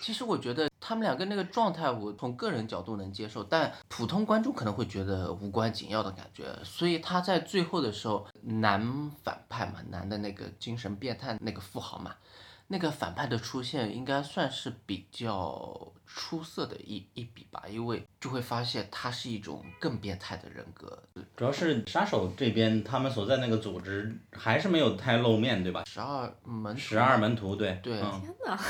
[0.00, 6.58] 其实我觉得他们两个那个状态，我从个人角度能接受，但普通观众可能会觉得无关紧要的感觉。
[6.64, 12.16] 所以他在最后的时候，男反派嘛，男的那个精神变态那个富豪嘛，
[12.66, 21.02] 那个反派的出现应该算是比较出色的一一笔吧，因为就会发现他是一种更变态的人格。
[21.36, 25.84] 主要是杀手这边他们所在那个组织还是没有太露面，对吧？
[25.90, 28.60] 十二门徒十二门徒，对，对嗯，天哪，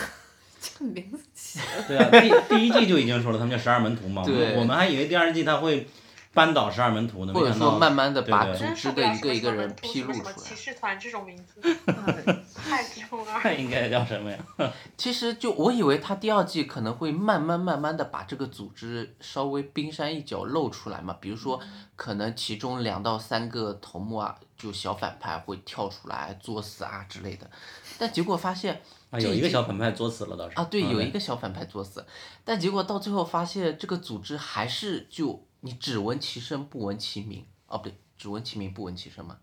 [0.61, 2.09] 这个名字起的对啊，
[2.49, 5.89] 第第一季就已经说了，他们叫十二门徒嘛，对我们还以为第二季他会
[6.35, 10.33] 扳倒十二门徒呢，或者说慢慢的把组织的一个一个人披露出来。
[10.33, 13.41] 骑士团这种名字， 嗯太中二。
[13.45, 14.39] 那 应该叫什么呀？
[14.97, 21.61] 其实就我以为他第二季可能会慢慢慢慢的把这个组织稍微冰山一角露出来嘛，比如说
[21.97, 27.51] 可能其中两到三个头目啊，就小反派会跳出来作死啊之类的，
[27.99, 32.03] 但结果发现啊，有一个小反派作死了倒是啊，对，嗯有一个小反派作死，
[32.43, 39.39] 但结果到最后发现这个组织还是就你只闻其声不闻其名，哦不对，只闻其名不闻其声嘛。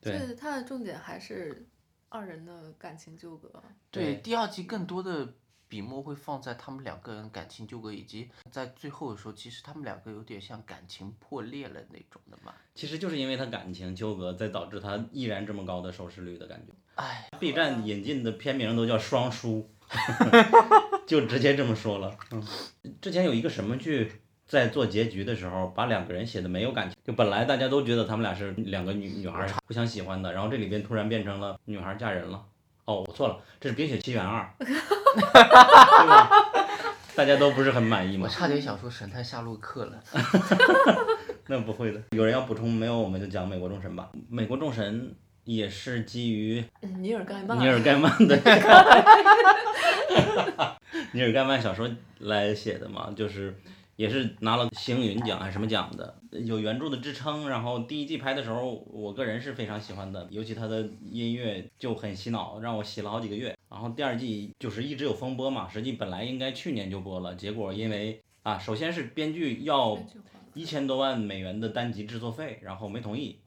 [0.00, 1.66] 对就是它的重点还是
[2.08, 3.50] 二人的感情纠葛。
[3.90, 5.34] 对，对第二季更多的
[5.66, 12.54] 笔墨会放在他们两个人感情纠葛，以及在最后的时候，其实他们两个有点像感情破裂了那种的嘛。
[12.76, 16.72] 其实就是因为他感情纠葛，才导致他依然这么高的收视率的感觉。
[16.94, 19.68] 哎，B 站引进的片名都叫双输，
[21.06, 22.16] 就直接这么说了。
[22.30, 22.42] 嗯，
[23.00, 32.42] 之前有一个什么剧在做结局的时候，把两个人写的没有感情，就本来大家都觉得他们俩是两个女女孩儿互相喜欢的，然后这里边突然变成了女孩儿嫁人了。
[32.86, 36.30] 哦，我错了，这是《冰雪奇缘二》， 对吧？
[37.14, 38.24] 大家都不是很满意嘛。
[38.24, 40.02] 我差点想说神探夏洛克了。
[41.48, 42.98] 那不会的，有人要补充没有？
[42.98, 44.08] 我们就讲美国众神吧。
[44.30, 47.58] 美国众神也是基于嗯尼尔盖曼。
[47.58, 48.34] 尼尔盖曼的
[51.12, 53.54] 尼尔盖曼小说来写的嘛，就是
[53.98, 57.48] 也是拿了星云奖还是什么奖的，有原著的支撑。
[57.48, 63.58] 然后第一季拍的时候，我个人是非常喜欢的，尤其他的音乐就很洗脑，让我洗了好几个月。
[63.68, 69.98] 然后第二季就是一直有风波嘛，实际本来应该去年就播了，结果因为啊，首先是编剧要
[70.54, 73.40] 一千多万美元的单集制作费，然后没同意，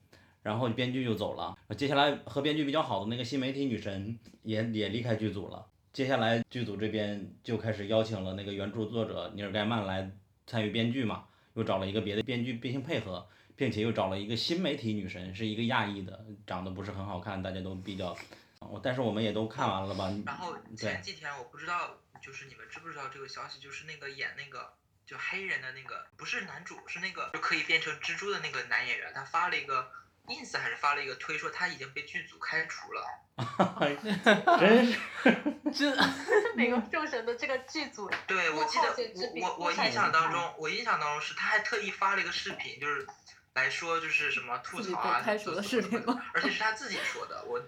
[0.44, 1.58] 然后编剧就走了。
[1.78, 5.66] 接下来和编剧比较好的那个新媒体女神也也离开剧组了。
[5.94, 10.12] 接下来剧组这边就开始邀请了那个原著作者尼尔盖曼来
[10.52, 18.14] 参与编剧嘛，又找了一个别的编剧进行配合，并且又找了一个新媒体女神，是一个亚裔的，长得不是很好看，大家都比较。
[18.60, 20.14] 我但是我们也都看完了吧？
[20.26, 23.62] 然后前几天我不知道，就是你们知不知道这个消息？
[23.62, 24.74] 就是那个演那个
[25.06, 29.90] 就黑人的那个，不是男主，是那个就可以变成蜘蛛的那个男演员，他发了一个
[30.32, 33.06] ins 还是发了一个推，说他已经被剧组开除了。
[34.60, 35.00] 真是
[35.74, 35.96] 这
[36.56, 38.96] 美国众神的这个剧组，对，我记得
[39.42, 43.08] 我我我印象当中，我印象当中是他还特意发了一个视频，就是
[43.54, 47.44] 来说就是什么吐槽啊，开除的视频吗而且是他自己说的。
[47.46, 47.60] 我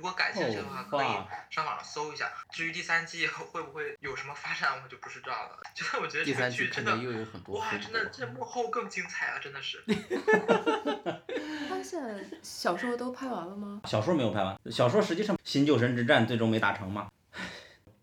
[0.00, 2.32] 如果感兴趣的话，可以 Oh, 上网上搜一下。
[2.50, 5.60] 至于第三季 会不会有什么发展，我就不知道了。
[5.76, 9.84] 就是我觉得这个第三季剧真的又有很多哇，真的这幕后更精彩啊，真的是。
[11.68, 13.82] 发现小说都拍完了吗？
[13.84, 17.10] 小说没有拍完，小说实际上新旧神之战最终没打成嘛。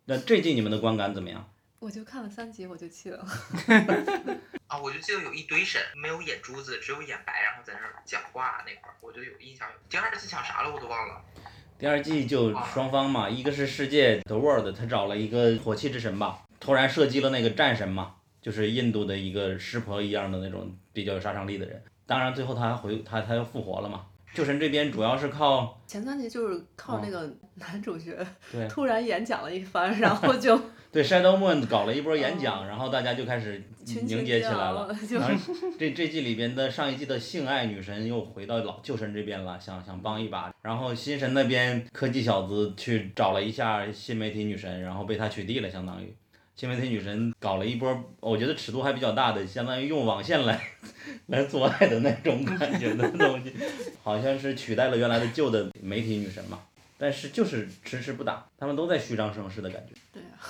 [0.05, 1.49] 那这季你们的观感怎么样？
[1.79, 3.25] 我就看了三集我就弃了。
[4.67, 9.67] 啊，我就记得有一堆神没有眼珠子，只有眼白，然后在那儿讲话那块儿，我就有印象。
[9.89, 11.23] 第二季讲啥了我都忘了。
[11.79, 21.79] 第二季就双方嘛，一个是世界 The World，他找了一个火器之神吧，突然射击了那个战神嘛，就是印度的一个湿婆一样的那种比较有杀伤力的人。
[22.07, 24.05] 当然最后他还回他他又复活了嘛。
[24.33, 28.15] 旧神这边主要是靠前三集就是靠那个男主角
[28.51, 30.59] 对突然演讲了一番，然后就
[30.91, 34.89] 对 Shadow Moon 搞了一波演讲，然后大家就开始凝结起来了。
[35.77, 40.53] 这这季里边的上一季的性爱女神又回到老旧神这边了，想想帮一把。
[40.61, 46.15] 然后新神那边科技小子去找了一下新媒体女神，然后被他取缔了，相当于
[46.59, 50.59] 新媒体女神搞了一波，我觉得尺度还比较大的，相当于用网线来
[51.27, 53.53] 来做爱的那种感觉的东西，
[54.01, 56.59] 好像是取代了原来的旧的媒体女神嘛。
[56.97, 59.93] 但是就是迟迟不打，他们都在虚张声势的感觉。
[60.11, 60.41] 对啊，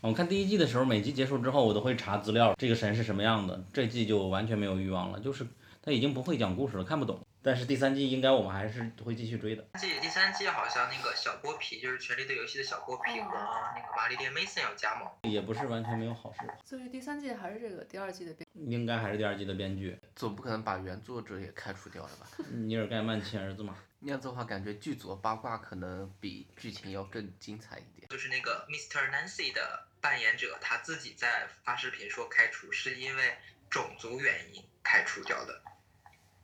[0.00, 3.62] 我看第一季的时候，每集结束之后，我都会查资料，这个神是什么样的。
[3.70, 5.46] 这季就完全没有欲望了，就是
[5.82, 7.20] 他已经不会讲故事了，看不懂。
[7.42, 9.66] 但是第三季应该我们还是会继续追的。
[9.78, 13.30] 季第三季好像那个小剥皮，就是《权力的游戏》的小剥皮和
[13.74, 15.08] 那个玛丽莲·梅森要加盟。
[15.22, 18.46] 也不是完全没有好事，所以第三季还是这个第二季的编。
[18.52, 22.26] 应该还是第二季的编剧总不可能把原作者也开除掉了吧？
[22.50, 23.76] 尼尔盖曼亲儿子嘛。
[24.00, 28.08] 那样子的话，感觉剧组的八卦可能比剧情要更精彩一点。
[28.08, 29.10] 就是那个 Mr.
[29.10, 33.34] Nancy 的扮演者，他自己在发视频说开除是因为
[33.68, 35.62] 种族原因开除掉的。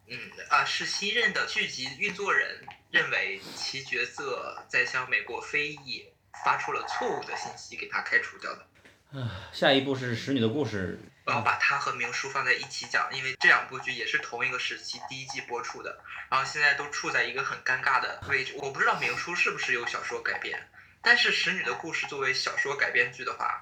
[0.08, 6.06] 嗯啊，是新任的剧集运作人认为其角色在向美国非裔
[6.44, 8.66] 发出了错误的信息，给他开除掉的。
[9.52, 15.98] 下一部是《使女的故事》，我要把它和明叔放在一起讲，因为这两部剧也是同一个时期第一季播出的，
[16.30, 18.54] 然后现在都处在一个很尴尬的位置。
[18.58, 20.68] 我不知道明叔是不是由小说改编，
[21.02, 23.60] 但是《使女的故事》作为小说改编剧的话，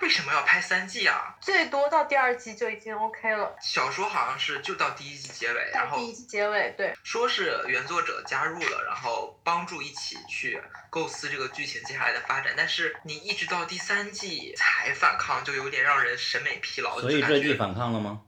[0.00, 1.34] 为什么要拍三季啊？
[1.40, 12.54] 最多到第二季就已经 OK 了，小说好像是就到第一季结尾，然后第一季结尾，对，说是原作者加入了，然后帮助一起去构思这个剧情接下来的发展。
[12.56, 17.00] 但是你一直到第三季才反抗，就有点让人审美疲劳。
[17.00, 18.20] 所以就感觉这季反抗了吗？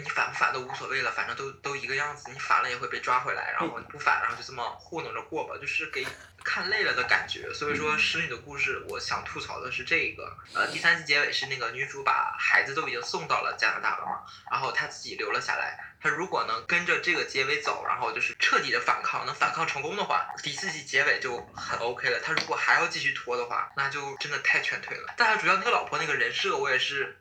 [0.00, 6.06] 你反不反都无所谓了，反正都都一个样子，你反了也会被抓回来，然后你不反，然后就这么糊弄着过吧，就是给
[6.42, 7.52] 看累了的感觉。
[7.52, 15.78] 所以说，《使女的故事》，我想吐槽的是这个，呃，第三季结尾是那个女主把孩子都已经送到了加拿大了嘛，然后她自己留了下来。
[16.02, 22.18] 她如果能跟着这个结尾走，然后就是彻底的反抗，能反抗成功的话，第四季结尾就很 OK 了。
[22.20, 25.12] 她如果还要继续拖的话，那就真的太劝退了。
[25.16, 27.16] 但她主要那个老婆那个人设，我也是。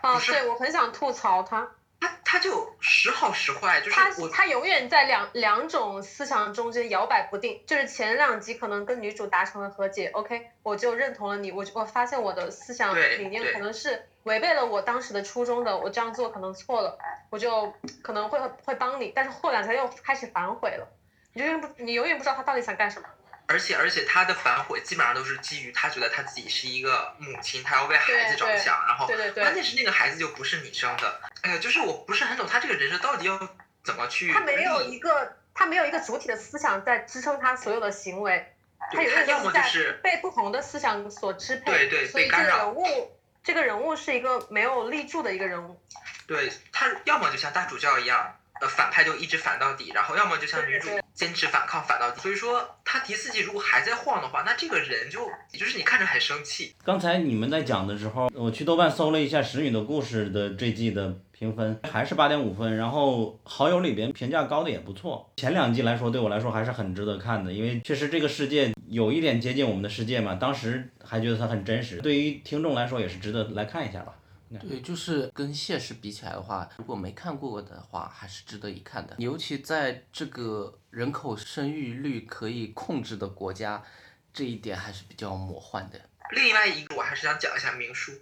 [0.00, 1.68] 啊，不是对我很想吐槽他，
[2.00, 16.98] 他他就时好时坏，就是他他永远在两两种思想中间摇摆不定，就是前两集可能跟女主达成了和解，OK，我就认同了你，我我发现我的思想理念可能是违背了我当时的初衷的，我这样做可能错了，
[17.30, 17.72] 我就
[18.02, 20.86] 可能会会帮你，但是后两集又开始反悔了，
[21.32, 23.08] 你永远不你永远不知道他到底想干什么。
[23.48, 38.54] 而且而且他的反悔基本上都是基于他觉得他自己是一个母亲，他要为孩子着想，然后关键是那个孩子就不是你生的，哎呀，就是我不是很懂他这个人设到底要怎么去他没有一个他没有一个主体的思想在支撑他所有的行为，
[38.92, 45.80] 他有他要么就是被不同的思想所支配，对对所以这个被干扰人物这个人物是一个没有立柱的一个人物。
[46.26, 52.20] 对他要么就像大主教一样，呃，反派就一直反到底，然后要么就像女主坚持反抗反到底。
[52.20, 56.76] 所以说他第四季如果还在晃的话，那这个人就也就是你看着很生气。
[56.84, 62.76] 刚才你们在讲的时候，我去豆瓣搜了一下《石女的故事》的这季的评分，还是八点五分。
[62.76, 65.28] 然后好友里边评价高的也不错。
[65.36, 70.36] 前两季来说，对我来说还是很值得看的，因为确实这个世界有一点接近我们的世界嘛。
[70.36, 74.14] 当时还觉得它很真实，对于听众来说也是值得来看一下吧。
[74.60, 79.14] 对，就是跟现实比起来的话，如果没看过的话，还是值得一看的。
[79.18, 83.82] 尤其在这个人口生育率可以控制的国家，
[84.32, 86.00] 这一点还是比较魔幻的。
[86.30, 88.12] 另外一个我还是想讲一下明叔，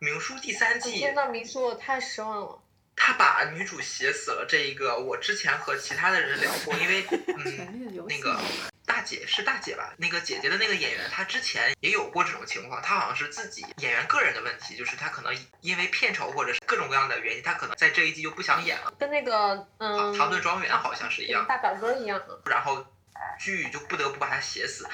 [0.00, 2.62] 明叔第三季见到明叔我太失望了。
[3.02, 8.38] 他把女主写死了，这一个我之前和其他的人聊过，因为嗯，那个
[8.90, 9.94] 大姐是大姐吧？
[9.98, 18.92] 那个姐姐的那个演员，她之前也有过这种情况，她好像是自己演员个人的问题，就是她可能因为片酬或者是各种各样的原因，她可能在这一季就不想演了。
[18.98, 22.20] 跟那个嗯，唐顿庄园好像是一样，大表哥一样。
[22.46, 22.84] 然后
[23.38, 24.84] 剧就不得不把她写死。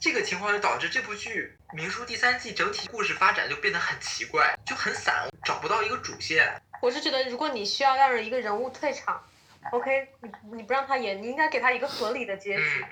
[0.00, 6.60] 这个情况就导致这部剧《明书》第三季整体故事发展就变得很奇怪，就很散，找不到一个主线。
[6.82, 9.24] 我是觉得，如果你需要让一个人物退场
[9.72, 12.86] ，OK，你你不让他演，你应该给他一个合理的结嗯局，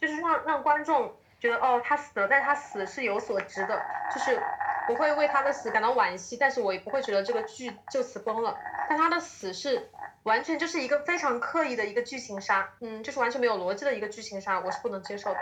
[0.00, 3.82] 就是让让观众觉得哦，他死了，但是他死是有所值的，
[4.14, 4.40] 就是
[4.88, 8.56] 我会为他的死感到惋惜，但是我也不会觉得这个剧就此崩了。
[8.88, 9.88] 但他的死是
[10.24, 15.38] 完全就是一个非常刻意的一个剧情杀，嗯，就是完全没有逻辑的一个剧情杀，我是不能接受的。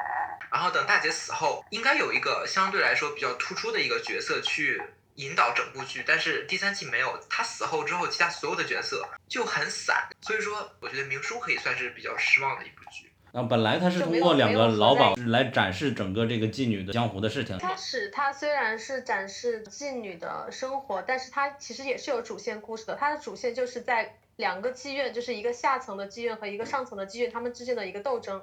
[0.51, 4.83] 然后等大姐死后，应该有一个相对来说比较突出的一个角色去
[5.19, 7.19] 引导整部剧，但是第三季没有。
[7.29, 13.11] 他死后之后，其他所有的角色就很散，所以说我觉得《明叔》可以算是比较失望的一部剧。
[13.33, 17.59] 啊，本来他是通过两个老鸨来展示整个这个妓女的江湖的事情。
[17.59, 22.95] 开始他虽然是展示妓女的生活，但是他其实也是有主线故事的。
[22.95, 28.41] 他的主线就是在两个妓院，就是一个下层的妓院和一个上层的妓院，他们之间的一个斗争。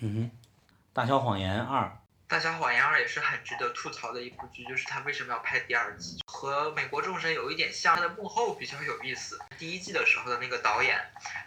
[0.00, 0.20] 嗯哼，
[0.94, 1.84] 《大小谎言二》
[2.28, 9.38] 《大家谎言二》也是很值得吐槽的一部剧，就是他为什么要拍第二季，和《美国众神》有一点像，它的幕后比较有意思。
[9.58, 10.98] 第一季的时候的那个导演，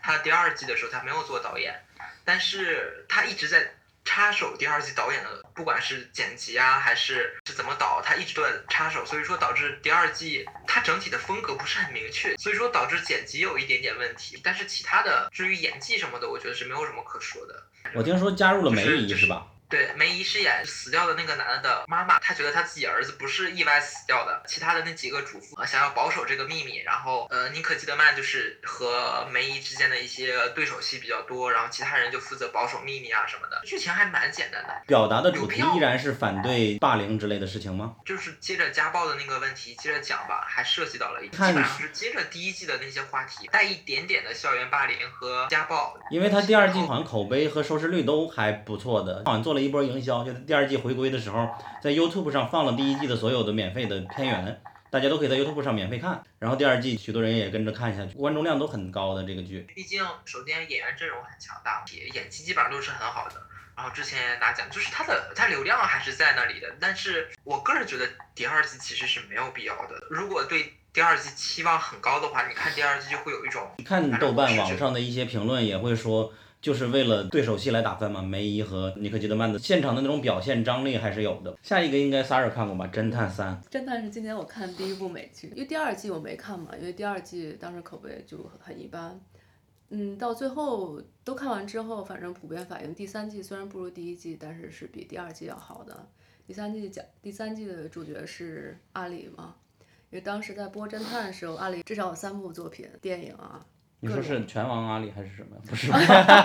[0.02, 1.78] 他第二季的时候他没有做导演，
[2.24, 3.76] 但是他一直在
[4.06, 14.40] 插手第二季导演的，不管是剪辑啊还是是怎么导，他一直都在插手，所以说导致第二季它整体的风格不是很明确，所以说导致剪辑有一点点问题。
[14.42, 17.64] 但是其他的至于演技什么的，我觉得是没有什么可说的。
[17.94, 19.46] 我听说加入了梅就是就是姨是吧？
[19.70, 37.96] 对，梅姨饰演死掉的那个男的的妈妈，她觉得她自己儿子不是意外死掉的，其他的那几个主妇呃想要保守这个秘密，然后呃妮可基德曼就是和梅姨之间的一些对手戏比较多，然后其他人就负责保守秘密啊什么的，剧情还蛮简单的，表达的主题依然是反对霸凌之类的事情吗？
[38.06, 51.50] 就是接着家暴的那个问题接着讲吧，还涉及到了基看本上是接着第一季的那些话题，带一点点的校园霸凌和家暴，因为他第二季好像口碑和收视率都还不错的，好像做了一波营销，就第二季回归的时候，
[51.82, 56.24] 在 YouTube 上放了第一季的所有的免费的片源，大家都可以在 YouTube 上免费看。
[56.40, 59.68] 然后第二季许多人也跟着看下去，观众量都很高的这个剧。
[59.76, 61.84] 毕竟首先演员阵容很强大，
[62.14, 63.36] 演技基本上都是很好的。
[63.76, 68.06] 然后之前也拿奖，就是它的它流量还是在那里的，但是我个人觉得
[68.36, 69.96] 第二季其实是没有必要的。
[70.10, 78.22] 如果对第二季期望很高的话，你看第二季就会有一种看豆瓣网上的一些评论也会说，就是为了对手戏来打分嘛。
[78.22, 81.58] 梅姨和尼克基德曼的现场的那种表现张力还是有的。
[81.64, 83.62] 下一个应该 Sara 看过吧，《侦探三》。
[83.70, 89.20] 侦探是今年我看第一部美剧，因为第二季我没看嘛，因为第二季当时口碑就很一般。
[89.90, 96.08] 嗯，到最后都看完之后，反正普遍反映第三季虽然不如第一季，但是是比第二季要好的。
[96.46, 99.56] 第三季讲第三季的主角是阿里嘛，
[100.12, 103.66] 因为当时在播侦探的时候，阿里至少有三部作品电影啊。
[104.02, 105.58] 你说是拳王阿里还是什么？
[105.68, 105.92] 不是，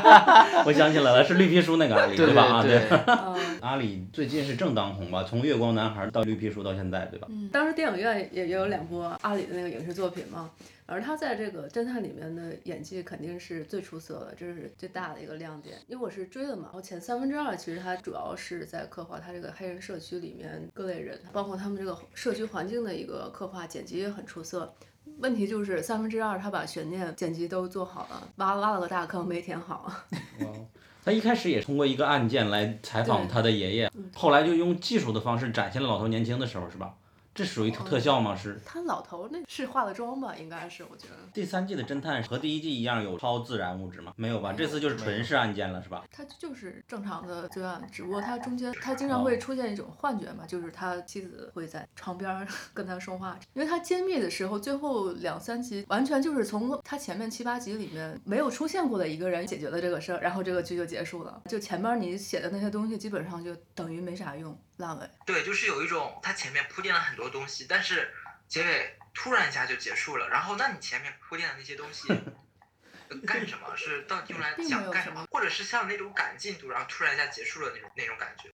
[0.66, 2.42] 我想起来了，是绿皮书那个阿里，对吧？
[2.44, 5.22] 啊，对嗯阿里最近是正当红吧？
[5.22, 7.28] 从月光男孩到绿皮书到现在，对吧？
[7.30, 10.50] 嗯，当时电影院也也有两部阿里的那个影视作品嘛，
[10.86, 15.76] 而他在这个侦探里面的演技肯定是最出色的，这是最大的一个亮点。
[15.86, 24.74] 因为我是追的嘛，然后前三分之二其实他主要是在刻画他这个黑人社区里面各类人，包括他们这个社区环境的一个刻画，剪辑也很出色。
[25.18, 29.92] 问题就是三分之二他把悬念剪辑都做好了，挖挖了个大坑没填好。
[31.04, 36.94] 他一开始也通过一个案件来采访他的爷爷，嗯后来就用技术的方式展现了老头年轻的时候，是吧？
[37.34, 38.36] 这属于特特效吗？
[38.36, 38.60] 是。
[38.64, 40.34] 他老头那是化了妆吧？
[40.36, 41.14] 应该是，我觉得。
[41.32, 44.12] 第三季的侦探和第一季一样有超自然物质吗？
[44.16, 44.52] 没有吧？
[44.52, 46.04] 这次就是纯是案件了，是吧？
[46.12, 61.42] 他就是正常的罪案，只不过他中间他经常会出现一种幻觉嘛，就是他妻子会在床边儿 跟他说话，因为他揭秘的时候，最后两三集完全就是从他前面七八集里面没有出现过的一个人解决了这个事儿，然后这个剧就结束了。
[61.48, 65.08] 就前面你写的那些东西基本上就等于没啥用，烂尾。
[65.26, 68.12] 对，就是有一种它前面铺垫了很多东西，但是
[68.48, 70.28] 结尾突然一下就结束了。
[70.28, 72.08] 然后，那你前面铺垫的那些东西
[73.08, 73.76] 呃干什么？
[73.76, 75.26] 是到底用来讲干什么什么？
[75.30, 78.50] 或者是像那种赶进度，然后突然一下结束了那种那种感觉？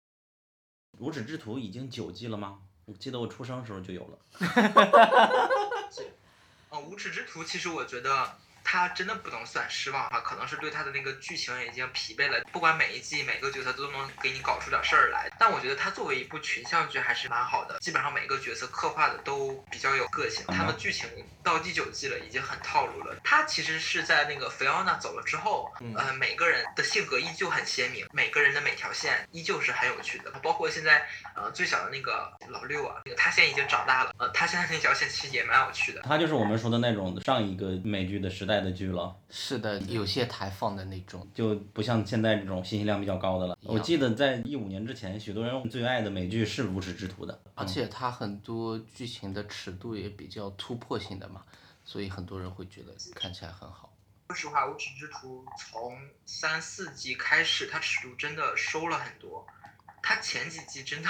[0.99, 2.61] 无耻之徒已经九季了吗？
[2.85, 4.19] 我记得我出生的时候就有了。
[6.69, 12.43] 呃， 无耻之徒其实我觉得他真的不能算失望哈，可能是对他的那个剧情已经疲惫了。
[12.51, 20.45] 不管每一季每个角色都能给你搞出点事儿来，但我觉得他作为一部群像剧还是蛮好的，基本上每个角色刻画的都比较有个性。
[20.49, 21.09] 他的剧情
[21.43, 23.15] 到第九季了，已经很套路了。
[23.23, 31.07] 他其实是在那个菲奥娜走了之后，呃，每个人的性格依旧很鲜明，每个人的每条线依旧是很有趣的，包括现在
[31.37, 36.01] 呃最小的那个老六啊，那个他现在已经长大了，呃，他现在那条线其实也蛮有趣的。
[36.03, 41.27] 他就是我们说的那种上一个美剧的时代的剧了，是的，有些台放的那种。
[41.35, 43.59] 就不像现在这种信息量比较高的了。
[43.63, 51.43] 我记得在一五年之前，许多人最爱的美剧是《无耻之徒》的，而且它很多剧情的尺度也比较突破性的嘛，
[51.85, 53.93] 所以很多人会觉得看起来很好。
[54.29, 59.47] 说实话，《无耻之徒》从三四季开始，它尺度真的收了很多。
[60.03, 61.09] 它前几季真的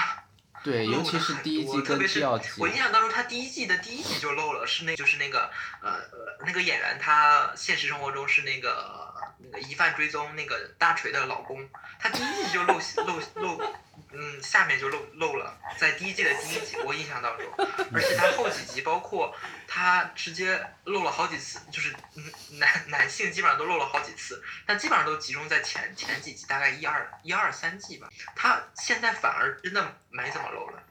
[0.65, 5.51] 对，尤其是第一多季跟特别是第二季我，印象当中，他第一季的第一集就漏了，是那就是那个
[5.83, 13.75] 呃呃那个演员，他现实生活中是那个那个疑犯追踪那个大锤的老公，他第一季就漏漏漏，
[14.17, 17.47] 嗯，下面就漏漏了，在第一季的第一集，我印象当中，
[17.93, 19.35] 而且他后几集包括
[19.67, 22.25] 他直接漏了好几次，就是嗯
[22.59, 30.83] 男男性基本上都漏了好几次，但基本上都集中在前前几集，大概一二一二三季吧，他现在反而真的没怎么漏了。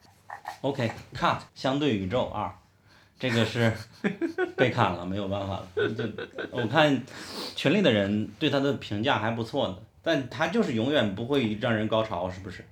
[0.61, 2.53] OK，cut，相对宇宙二，
[3.17, 3.71] 这个是
[4.57, 5.67] 被砍了，没有办法了。
[5.75, 6.03] 就
[6.51, 7.01] 我看
[7.55, 12.65] 群里的人对他的评价还不错呢，但他就是永远不会让人高潮，是不是？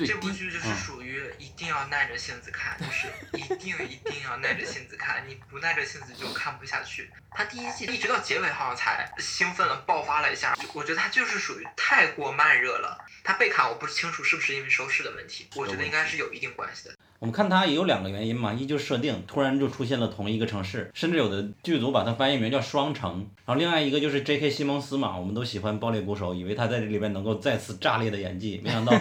[0.00, 7.10] 对这部剧就是属于一定要耐着性子看，就是一定一定要耐着性子看，你不耐着性子就看不下去。
[7.30, 13.04] 他第一季一直到结尾好像才兴奋了，爆发了一下，我觉得他就是属于太过慢热了。
[13.22, 16.96] 他被砍，我不清楚是不是因为收视的问题，我觉得应该是有一定关系的。
[17.20, 23.26] 我们看它也有两个原因嘛，一就是设定突然就出现了同一个城市，甚至有的剧组把它翻译名叫双城。
[23.44, 24.48] 然后另外一个就是 J.K.
[24.48, 28.98] 西蒙斯嘛，我们都喜欢爆裂鼓手，以为他在这里边能够再次炸裂的演技，没想到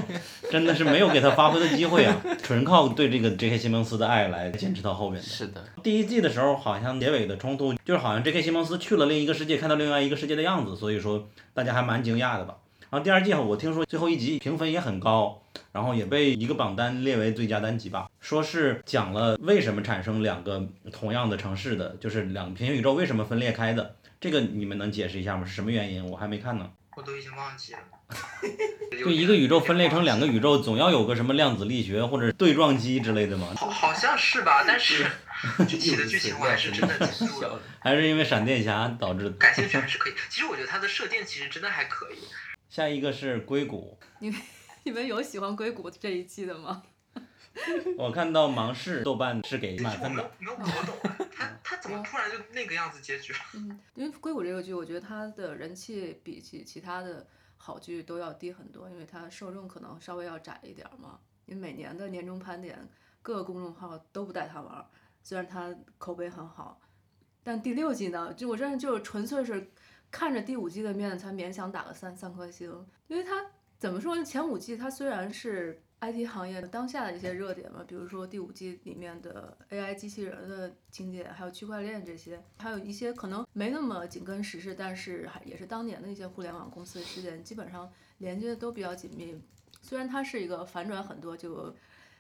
[0.51, 3.57] 真的是没有给他发挥的机会啊，纯靠对这个 J.K.
[3.57, 5.25] 西蒙斯的爱来坚持到后面的。
[5.25, 8.41] 是的，第一季的时候好像结尾的冲突就是好像 J.K.
[8.41, 12.57] 西蒙斯去了另一个世界，看到另外一个世界的样子，所以说大家还蛮惊讶的吧。
[12.89, 15.39] 然后第二季我听说最后一集评分也很高，
[15.71, 25.45] 然后也被一个榜单列为最佳单集吧，说是讲了为什么产生两个同样的城市的，就是两平行宇宙为什么分裂开的，这个你们能解释一下吗？
[25.45, 26.05] 是什么原因？
[26.09, 26.71] 我还没看呢。
[26.95, 27.79] 我都已经忘记了。
[28.99, 33.53] 就一个宇宙分裂成两个宇宙，总要有个什么量子力学或者对撞机之类的嘛？
[33.55, 35.05] 好好像是吧， 但是
[35.65, 37.61] 具体的剧情我还是真的记不住了。
[37.79, 39.31] 还是因为闪电侠导致的？
[39.37, 40.13] 感兴趣还是可以。
[40.29, 42.17] 其实我觉得它的设定其实真的还可以。
[42.69, 43.97] 下一个是硅谷，
[44.83, 46.83] 你们有喜欢硅谷这一季的吗？
[47.97, 50.31] 我看到芒市豆瓣是给满分的。
[50.39, 50.95] 没有搞懂，
[51.31, 53.39] 他他怎么突然就那个样子结局了？
[53.55, 57.27] 嗯，因为硅谷这个剧，我觉得它的人气比起其他的
[57.57, 61.19] 好剧都要低很多，因为它受众可能稍微要窄一点嘛。
[61.45, 62.87] 因为每年的年终盘点，
[63.21, 64.85] 各个公众号都不带它玩，
[65.23, 66.79] 虽然它口碑很好，
[67.43, 69.71] 但第六季呢，就我真的就纯粹是。
[70.11, 72.67] 看着第五季的面才勉强打个三三颗星，
[73.05, 73.45] 因为它
[73.79, 74.23] 怎么说呢？
[74.25, 89.41] 前五季它虽然是 IT 行业当下的一些热点嘛，比如说第五季里面的 AI 机器人的情节，还有区块链这些，还有一些可能没那么紧跟时事，但是还也是当年的一些互联网公司事件，基本上连接的都比较紧密。
[89.81, 91.73] 虽然它是一个反转很多，就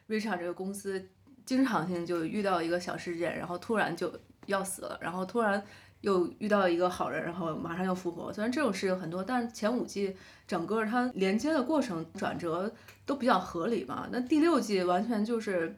[0.07, 1.09] Richard 这个公司
[1.45, 5.61] 经常性就遇到一个小事件，然后突然就要死了，然后突然。
[6.01, 8.31] 又遇到一个好人，然后马上又复活。
[8.31, 10.15] 虽然这种事情很多，但是前五季
[10.47, 12.71] 整个它连接的过程转折
[13.05, 14.07] 都比较合理嘛。
[14.11, 15.75] 那第六季完全就是，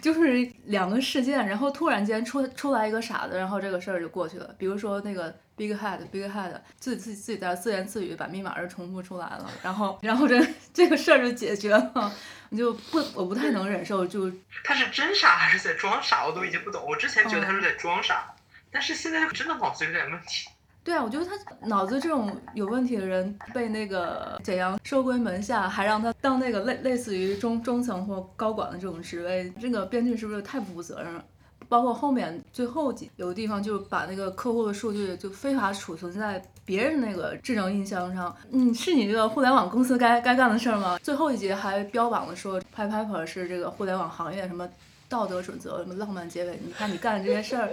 [0.00, 4.54] 就是两个事件，然后突然间出出来一个傻子，然后这个事儿就过去了。
[4.58, 10.44] 比如说那个 Big Head，Big Head 自己自己自己在自言自语，把密码是重复出来了，然后然后这
[10.74, 12.12] 这个事儿就解决了。
[12.48, 14.28] 你 就不我不太能忍受，就
[14.64, 16.84] 他是真傻还是在装傻，我都已经不懂。
[16.84, 18.34] 我之前觉得他是在装傻。
[18.70, 20.48] 但是现在真的脑子有点问题。
[20.82, 21.32] 对啊，我觉得他
[21.66, 31.22] 脑子这种有问题的人被那个简阳收归门下，还让他当那个类类似于中中层或高管的这种职位，这个编剧是不是太不负责任了？
[31.68, 40.98] 包括后面最后几有的地方就把那个客户的数据就非法储存在别人那个智能音箱上，嗯，是你这个互联网公司该该干的事儿吗？
[41.02, 44.66] 最后一集还标榜了说 Piper 是这个互联网行业什么
[45.10, 47.68] 道德准则，什么浪漫结尾，你看你干的这些事儿。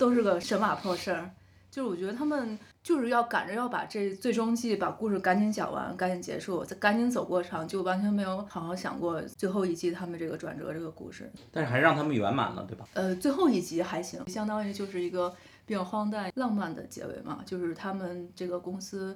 [0.00, 1.30] 都是个神马破事儿，
[1.70, 11.30] 就是我觉得他们就是要赶着要把这最终季把故事赶紧讲完，赶紧结束，再赶紧走过场，就完全没有好好想过最后一季他们这个转折这个故事。
[11.52, 12.88] 但是还是让他们圆满了，对吧？
[12.94, 15.30] 呃，最后一集还行，相当于就是一个
[15.66, 19.14] 比较荒诞浪漫的结尾嘛，就是他们这个公司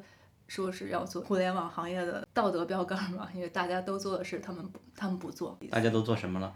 [0.49, 5.59] 说是要做互联网行业的道德标杆嘛，因为大家都做的事，他们不，他们不做。
[5.71, 6.55] 大家都做什么了？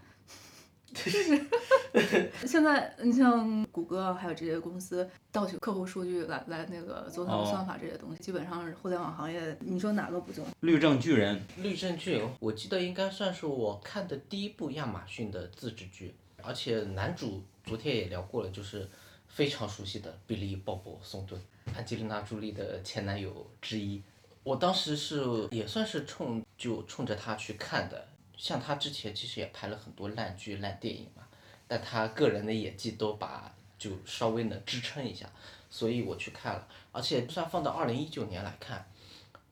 [0.95, 10.45] 就 是现在，你像谷歌还有这些公司盗取客户数据来来那个做他们算法这些东西，基本上是互联网行业，你说哪个不做？
[10.61, 18.89] 律政巨人，律政巨人，我记得应该算是我看的第一部亚马逊的自制剧，而且男主昨天也聊过了，就是
[19.28, 21.41] 非常熟悉的比利·鲍勃·松顿，
[21.76, 24.03] 安吉丽娜·朱莉的前男友之一。
[24.43, 28.09] 我当时是也算是冲就冲着他去看的。
[28.39, 31.24] 像他之前其实也拍了很多烂剧、烂电影嘛，
[31.66, 35.28] 但他个人的演技都把就稍微能支撑一下，
[35.68, 36.66] 所以我去看了。
[36.93, 38.89] 而且就算放到二零一九年来看，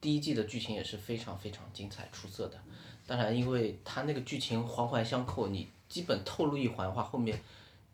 [0.01, 2.57] 第一季的剧情也是非常非常精彩出色的。
[3.07, 7.41] 当然，因为他那个剧情环环相扣，你基本透露一环的话，后面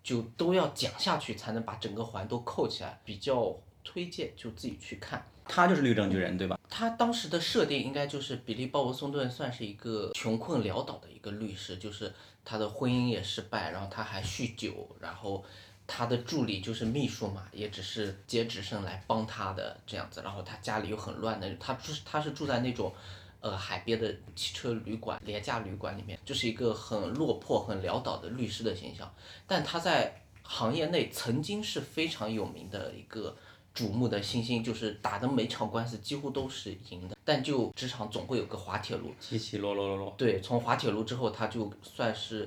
[0.02, 5.22] 就都要讲下去才能把整个环都扣起来，比较推荐就自己去看。
[5.44, 6.58] 他就是律政巨人，对吧？
[6.74, 12.10] 他当时的设定应该就是比利·鲍勃·松顿算是一个穷困潦倒的一个律师，就是
[12.46, 15.44] 他的婚姻也失败，然后他还酗酒，然后
[15.86, 22.90] 他的助理就是秘书嘛，也只是接职生来帮他的这样子，然后他家里又很乱的，他住他是住在那种，
[23.40, 29.14] 呃海边的汽车旅馆、廉价旅馆里面，就是一个很落魄、很潦倒的律师的形象，
[29.46, 33.36] 但他在行业内曾经是非常有名的一个。
[33.74, 40.14] 瞩目的星星就是打的每场官司几乎都是赢的，但就职场总会有个滑铁卢，起起落落落落。
[40.18, 42.46] 对，从滑铁卢之后，他就算是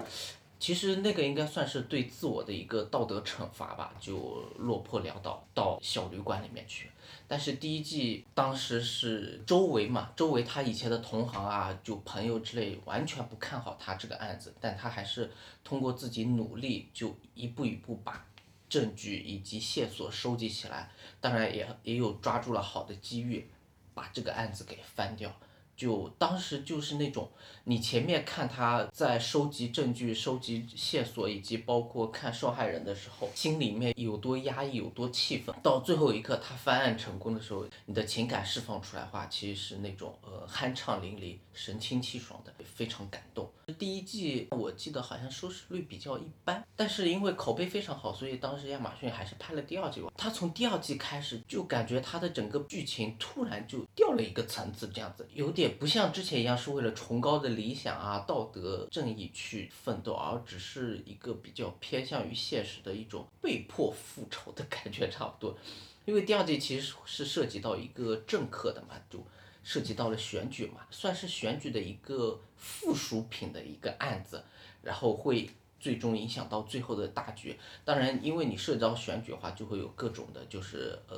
[0.59, 6.89] 其实那个应该算是对自我的一个道德惩罚吧，就落魄潦倒到小旅馆里面去。
[7.28, 15.32] 但是第一季当时是周围嘛，周围他以前的同行啊，就朋友之类，完全不看好他这个案子，但他还是
[15.63, 18.26] 通过自己努力，就一步一步把
[18.69, 20.91] 证据以及线索收集起来，
[21.26, 23.49] 当然也也有抓住了好的机遇，
[23.95, 25.36] 把这个案子给翻掉。
[25.76, 27.28] 就当时就是那种，
[27.68, 35.55] 你前面看他在收集证据、收集线索，以及包括看受害人的时候，心里面有多压抑、有多气愤。
[35.63, 43.49] 到最后一刻他翻案成功的时候，你的情感释放出来的话，其实是那种呃酣畅淋漓、神清气爽的，非常感动。
[43.80, 50.11] 第一季我记得好像收视率比较一般，但是因为口碑非常好，所以当时亚马逊还是拍了第二季吧。
[50.16, 55.76] 他从第二季开始就感觉他的整个剧情突然就掉了一个层次，这样子有点。
[55.80, 65.58] 不像之前一样是为了崇高的理想啊、道德正义去奋斗，而只是一个比较偏向于现实的一种被迫复仇的感觉，差不多。
[66.06, 69.20] 因为第二季其实是涉及到一个政客的嘛，就
[69.64, 74.43] 涉及到了选举嘛，算是选举的一个附属品的一个案子，
[74.84, 75.49] 然后会
[75.80, 77.58] 最终影响到最后的大局。
[77.84, 81.18] 当然，因为你涉及到选举的话，就会有各种的，就是呃。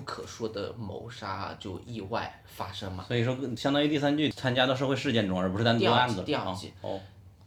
[0.00, 6.22] 不可说的谋杀就意外发生嘛，所以说相当于第三季参加到社会事件中，而不是单独案子。
[6.22, 6.98] 第二季，哦，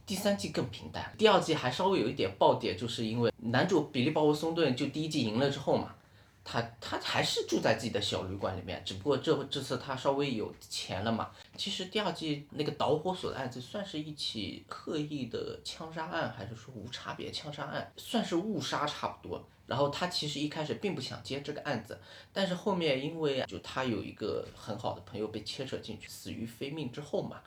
[0.05, 1.11] 第三季更平淡。
[1.17, 5.95] 第二季还稍微有一点爆点，就是因为男主比利·鲍勃松顿就第一季赢了之后嘛，
[6.43, 11.31] 他他还是住在自己的小旅馆里面，只不过这这次他稍微有钱了嘛。
[11.57, 19.43] 其实第二季那个导火索的案子算是一起刻意的枪杀案，还是说无差别枪杀案，算是误杀差不多。
[19.73, 21.99] 然后他其实一开始并不想接这个案子，
[22.31, 27.41] 但是后面因为就他有一个很好的朋友被牵扯进去，死于非命之后嘛，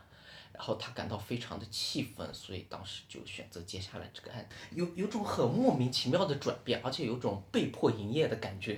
[0.53, 8.77] 然后他感到非常的气愤，所以当时就选择接下来这个案子，有有种很莫名其妙的转变，而且有种被迫营业的感觉。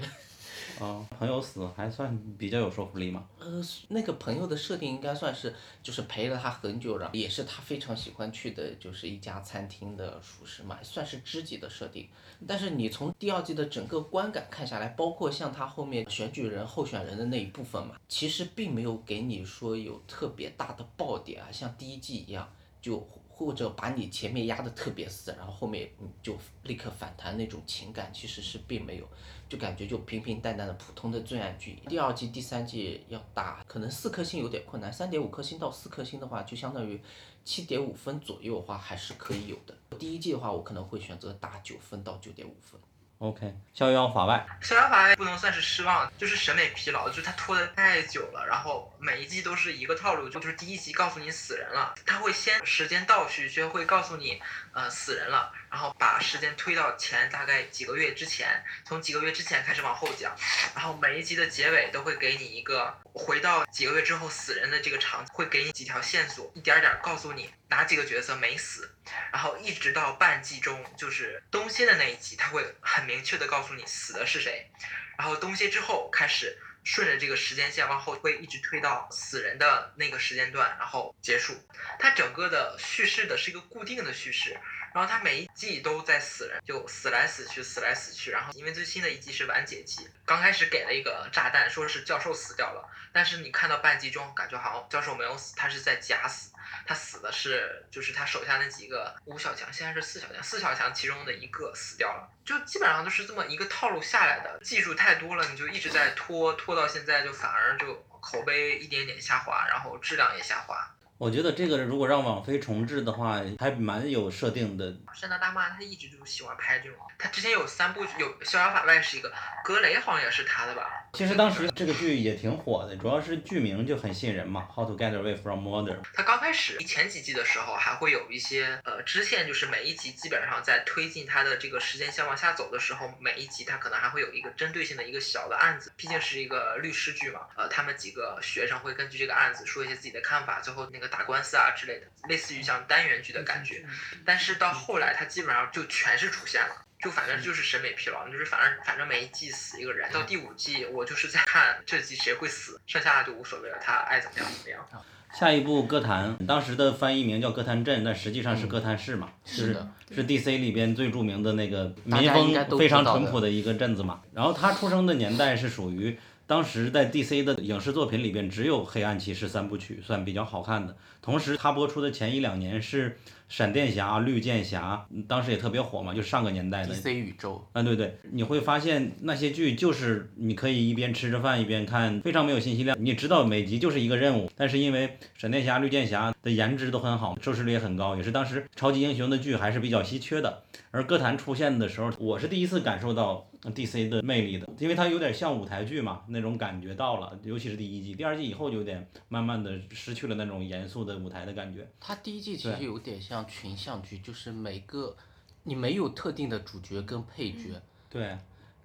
[0.80, 3.26] 啊，朋友死还算比较有说服力吗？
[3.38, 12.08] 呃，那个朋友的设定应该算是，就是陪了他很久，然后也是他非常喜欢去的，就是一家餐厅的厨师嘛，算是知己的设定。
[12.46, 22.48] 但是你从第二季的整个观感看下来，包括像他后面选举人候选人的那一部分嘛，其实并没有给你说有特别大的爆点啊，像第一季一样
[22.80, 23.08] 就。
[23.38, 29.08] 或者把你前面压得特别死，然后后面你就立刻反弹那种情感，其实是并没有，
[29.49, 31.80] 就感觉就平平淡淡的普通的罪案剧。
[31.88, 37.01] 第二季、第三季要打，可能四颗星有点困难，三点五颗星到四颗星的话，就相当于
[37.44, 39.74] 七点五分左右的话还是可以有的。
[39.99, 42.78] 第一季的话，我可能会选择打九分到九点五分。
[43.18, 44.46] OK，逍遥法外。
[44.62, 48.46] 逍遥法外不能算是失望，就是审美疲劳，就是它拖得太久了。
[48.46, 54.40] 然后每一季都是一个套路，就是第一集告诉你死人了，他会先时间倒叙，就会告诉你，
[54.72, 60.32] 呃，死人了，然后把时间推到前大概几个月之前，从几个月之前开始往后讲，
[60.76, 68.94] 然后每一集的结尾都会给你一个回到几个月之后死人的这个场景，会给你几条线索，一点点告诉你哪几个角色没死，
[69.32, 73.08] 然后一直到半季中，就是东歇的那一集，他会很。
[73.08, 74.70] 明确的告诉你死的是谁，
[75.16, 81.54] 然后东西之后开始顺着这个时间线往后推，一直推到死人的那个时间段，然后结束。
[81.98, 84.54] 它整个的叙事的是一个固定的叙事，
[84.99, 88.32] 然后他每一季都在死人，就死来死去，死来死去。
[88.32, 96.51] 然后因为最新的一季是完结季，刚开始给了一个炸弹，说是教授死掉了，但是你看到半季中，感觉好像教授没有死，他是在假死。
[96.84, 104.59] 他死的是，就是他手下那几个五小强，现在是四小强，四小强其中的一个死掉了，就基本上都是这么一个套路下来的。
[104.64, 110.92] 技术太多了，你就一直在拖，拖到现在就反而就口碑一点点下滑，然后质量也下滑。
[111.18, 114.96] 我觉得这个如果让网飞重置的话，还蛮有设定的。
[115.12, 119.32] 山大大妈他一直就喜欢拍这种，他之前有三部有《逍遥法外》是一个，
[119.64, 121.07] 格雷好像也是他的吧？
[121.18, 125.96] 其实当时这个剧也挺火的，主要是剧名就很吸引人嘛，《How to Get Away from Murder》。
[126.14, 141.08] 他刚开始前几季的时候还会有一些呃支线，就是每一集基本上在推进他的这个时间线往下走的时候，每一集他可能还会有一个针对性的一个小的案子，毕竟是一个律师剧嘛，呃，他们几个学生会根据这个案子说一些自己的看法，最后那个。
[141.08, 143.82] 打官司啊之类的，类似于像单元剧的感觉，
[144.26, 155.05] 但是到后来它基本上就全是出现了，就反正就是审美疲劳，就是反正反正每一季死一个人，到第五季我就是在看这季谁会死，剩下的就无所谓了，他爱怎么样怎么样。
[155.32, 164.22] 下一部《歌坛》，当时的翻译名叫《歌坛镇》，但实际上是歌坛市嘛，是的是 DC 里边最著名的那个民风非常淳朴的一个镇子嘛。
[164.32, 166.18] 然后他出生的年代是属于。
[166.49, 170.96] 当时在 DC 的影视作品里边，只有《黑暗骑士》三部曲算比较好看的。
[171.20, 173.18] 同时，它播出的前一两年是。
[173.49, 177.66] 闪电侠、绿箭侠，当时也特别火嘛，就上个年代的 DC 宇宙。
[177.72, 182.94] 啊，对对，你会发现那些剧就是你可以一边吃着饭一边看，非常没有信息量。
[183.01, 190.64] 你知道每集就是一个任务，但是因为闪电侠、绿箭侠的颜值都很好，收视率也很高，也是当时超级英雄的剧还是比较稀缺的。
[190.90, 197.38] 而歌坛出现的时候，我是第一次感受到 DC 的魅力的，因为它有点像舞台剧嘛，那种感觉到了。
[197.42, 201.88] 尤其是第一季，第二季以后就有点慢慢的失去了那种严肃的舞台的感觉。
[201.98, 203.38] 它第一季其实有点像。
[203.48, 205.16] 群像剧就是每个
[205.62, 208.36] 你没有特定的主角跟配角，对，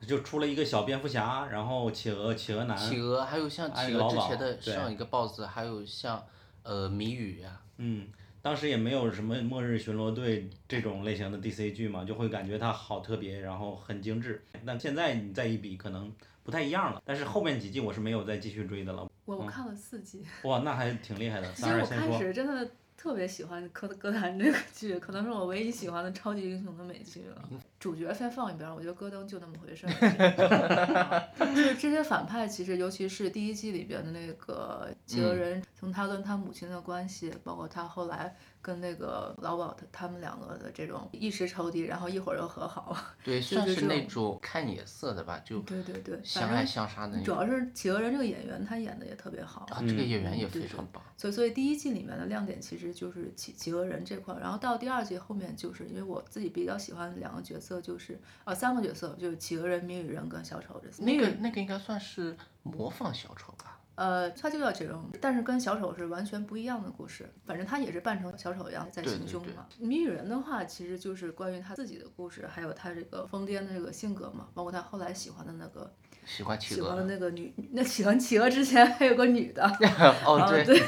[0.07, 6.23] 就出了一个小蝙蝠侠，然后企鹅、企鹅男，企鹅还有像企鹅之前的上一个 boss，还有像
[6.63, 8.07] 呃谜语呀，嗯，
[8.43, 14.43] 当时也没有什么末日巡逻队这种类型的 DC 剧嘛，就会感觉它好特别，然后很精致。
[14.65, 16.13] 但现在你再一比，可能
[16.43, 17.01] 不太一样了。
[17.05, 19.09] 但是后面几季我是没有再继续追的了。
[19.23, 20.25] 我我看了四季。
[20.43, 21.49] 哇，那还挺厉害的。
[21.55, 22.69] 其实我开始真的。
[22.95, 27.49] 特别喜欢歌歌坛这个剧，可能是我唯一喜欢的超级英雄的美剧了。
[27.83, 31.27] 主角先放一边，我觉得戈登就那么回事儿。
[31.37, 38.33] 就是这些反派，其实尤其是第一季里边的那个企鹅人，从他跟他母亲的关系，包括他后来。
[38.63, 43.07] 跟那个老鸨他他们两个的这种一时仇敌，然后一会儿又和好了。
[43.21, 47.21] 对，算是那种看眼色的吧，就对对对，相爱相杀的。
[47.23, 49.67] 主要是企鹅人这个演员，他演的也特别好。
[49.69, 51.03] 啊，这个演员也非常棒。
[51.17, 61.03] 所以，所以第一季里面的亮点其实就是企企鹅人这块，然后到第二季后面，就是因为我自己比较喜欢两个角色，就是呃三个角色，就是企鹅人、谜语人跟小丑这。
[61.03, 63.79] 那个那个应该算是模仿小丑吧。
[63.95, 67.31] 呃，他就叫这种，但是跟小丑是完全不一样的故事。
[67.45, 69.67] 反正他也是扮成小丑一样在行凶嘛。
[69.77, 75.93] 谜语人的话，其实就是关于他自己的故事，还有他这个疯癫的这个性格嘛，包括他后来喜欢的那个
[76.25, 79.63] 喜欢企鹅的那个女，那喜欢企鹅之前还有个女的。
[80.25, 80.65] 哦，对。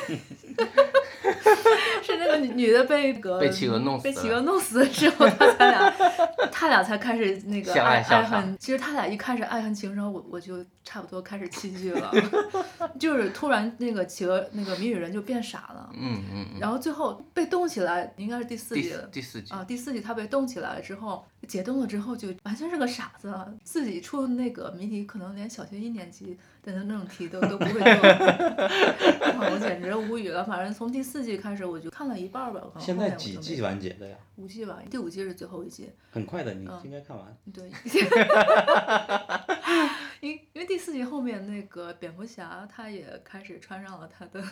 [2.15, 5.93] 是那个女的被个被企鹅弄死，被企鹅弄死了之后，他俩
[6.51, 8.57] 他俩才开始那个爱爱恨。
[8.59, 12.11] 其实他俩一开始爱恨情仇，我我就差不多开始弃剧了。
[12.99, 19.03] 就是突然那个企鹅那个谜语人就变傻了，嗯嗯，然后最后被冻起来，应该是第四季了。
[19.11, 23.33] 第四季啊，第四季他被冻起来了之后，解冻了之后就完全是个傻子，
[23.63, 27.81] 自己出那个谜题可能连小学一年级的那种题都都不会做，
[29.51, 30.43] 我简直无语了。
[30.43, 34.17] 反正从第四季开始我就看了一半吧，现在几季完结的呀？
[34.35, 35.89] 五季吧，第五季是最后一季。
[36.11, 37.37] 很快的，你应该看完。
[37.53, 37.71] 对。
[40.21, 44.43] 因因为第四季后面那个蝙蝠侠他也开始穿上了他的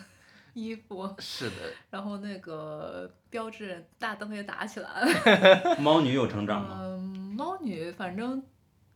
[0.54, 1.56] 衣服，是的，
[1.90, 5.76] 然后那个标志大灯也打起来了。
[5.78, 6.78] 猫女有成长吗？
[6.80, 7.00] 嗯，
[7.36, 8.42] 猫女反正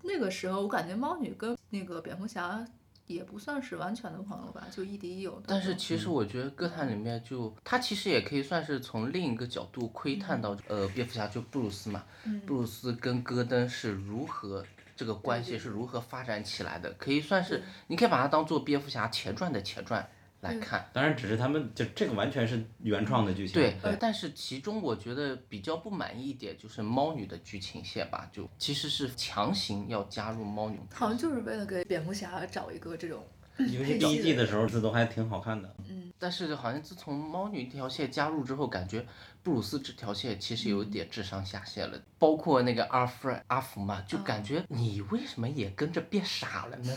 [0.02, 2.64] 那个时候我感觉猫女跟那个蝙蝠侠
[3.06, 5.42] 也不算是完全的朋友吧，就亦敌亦友。
[5.46, 12.04] 但是其实我觉得歌坛里面就他其实也可以算是从另一个角度窥探到呃蝙蝠侠就布鲁斯嘛，
[12.46, 14.64] 布鲁斯跟戈登是如何。
[14.96, 16.92] 这个关系是如何发展起来的？
[16.98, 20.04] 可以算是，你可以把它当做蝙蝠侠前传的前传
[20.40, 20.88] 来看。
[20.92, 23.54] 当然，只是他们就这个完全是原创的剧情。
[23.54, 30.78] 对，但是其中我觉得比较不满意一点就是猫女的剧情线吧，就其实是强行要加入猫女。
[30.92, 33.26] 好像就是为了给蝙蝠侠找一个这种。
[33.58, 35.74] 尤其第一季的时候，这都还挺好看的。
[35.88, 36.12] 嗯。
[36.16, 39.04] 但是好像自从猫女这条线加入之后，感觉。
[39.40, 46.94] 布鲁斯这条线其实有点智商下线了，包括那个阿弗阿福嘛，就感觉你为什么也跟着变傻了呢？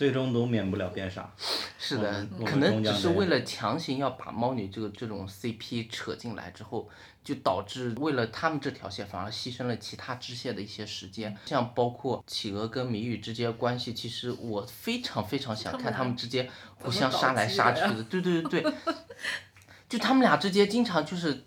[0.00, 1.30] 最终都免不了变傻。
[1.78, 6.88] 是的，可能只是为了强行要把猫女这个这种 CP 扯进来之后，
[7.22, 18.72] 就导致为了他们这条线反而牺牲了其他支线的一些时间，像包括企鹅跟谜语之间关系，其实我非常非常想看他们之间互相杀来杀去的，对对对对。
[19.86, 21.44] 就他们俩之间经常就是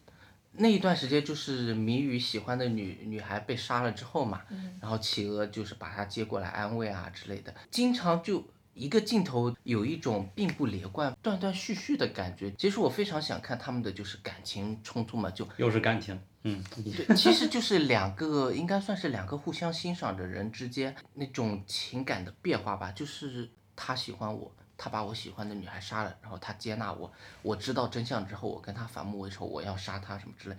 [0.55, 4.41] 那一段时间，就是谜语喜欢的女女孩被杀了之后嘛，
[4.79, 8.43] 然后企鹅就是把她接过来安慰啊之类的，经常就
[8.73, 12.51] 一个镜头有一种并不连贯、断断续续的感觉。
[12.57, 24.51] 其实我非常想看他们的就是感情冲突嘛，就又是感情，嗯，对，其实就是两个应该算是两个互相欣赏的人之间那种情感的变化吧，就是他喜欢我。
[24.83, 27.09] 他把我喜欢的女孩杀了，然后他接纳我。
[27.41, 30.55] 我知道真相之后，我跟他反目为仇，我要杀他什么之类。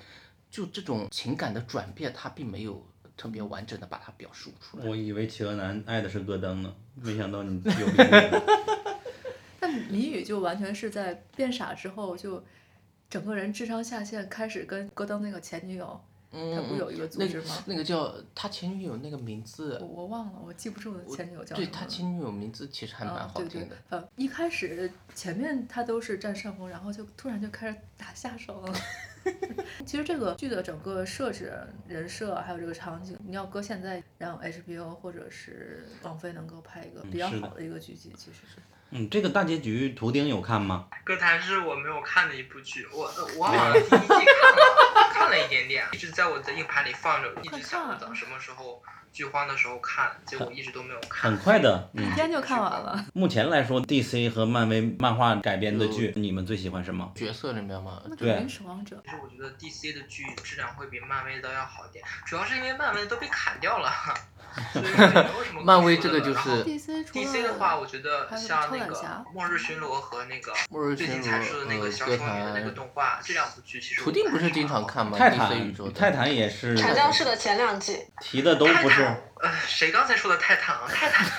[0.51, 2.83] 就这种情感的转变，他并没有
[3.19, 4.87] 特别完整的把它表述出来。
[4.87, 7.87] 我以为企鹅男爱的是戈登呢，没想到你 有。
[9.61, 12.43] 但谜语就完全是在变傻之后，就
[13.11, 16.01] 整个人智商下线，开始跟戈登那个前女友
[16.35, 17.63] 嗯，他不有一个组织吗？
[17.67, 21.81] 那个叫他前女友那个名字，我忘了，我记不住前女友叫什对么对。
[21.81, 28.75] 他前女友名字其实还蛮啊，对对好听的。，呃，一开始前面他都是占上风，然后就突然就开始打下手了。
[29.87, 31.51] 其实这个剧的整个设置、
[31.89, 38.61] 人设还有这个场景，你要搁现在，让 HBO 或者是王菲能够拍一个比较好的一个剧集，其实是。
[38.91, 40.89] 嗯，这个大结局图钉有看吗？
[41.05, 44.74] 歌坛是我没有看的一部剧，我呃我好像第一季看了，
[45.25, 48.83] 看了一点点，一直在我的硬盘里放着，一直想着等什么时候
[49.15, 51.31] 剧荒的时候看，结果一直都没有看。
[51.31, 52.15] 很快的，嗯一。
[52.15, 53.05] 天就看完了。
[53.15, 57.13] 目前来说，DC 和漫威漫画改编的剧，你们最喜欢什么？
[57.15, 59.01] 角色里面吗，那对肯定是王者。
[59.05, 63.91] 其实我觉得 DC 的剧质量会比漫威的要好一点，主要是因为漫威都被砍掉了，
[65.65, 75.19] 漫威说这个就是了 DC 的话，我觉得像那个末日巡逻》和那个末日最近才出的那个呃小歌丑女的那个动画，这两部剧其实图定不是经常看吗？
[75.19, 79.04] 泰 DC 宇宙泰坦也是传教式的前两季，提的都不是
[79.43, 80.83] 呃，谁刚才说的泰坦啊？
[80.93, 81.27] 泰坦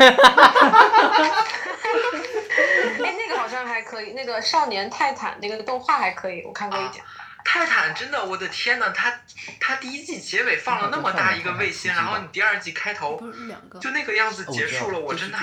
[3.03, 7.03] 哎，那个好像还可以，那个少年泰坦那个动画还可以，我看过一点。
[7.47, 9.13] 泰坦真的，我的天呐，他
[9.59, 13.21] 他第一季结尾放了那么大一个卫星，然后你第二季开头。
[13.79, 15.37] 就那个样子结束了，我真的。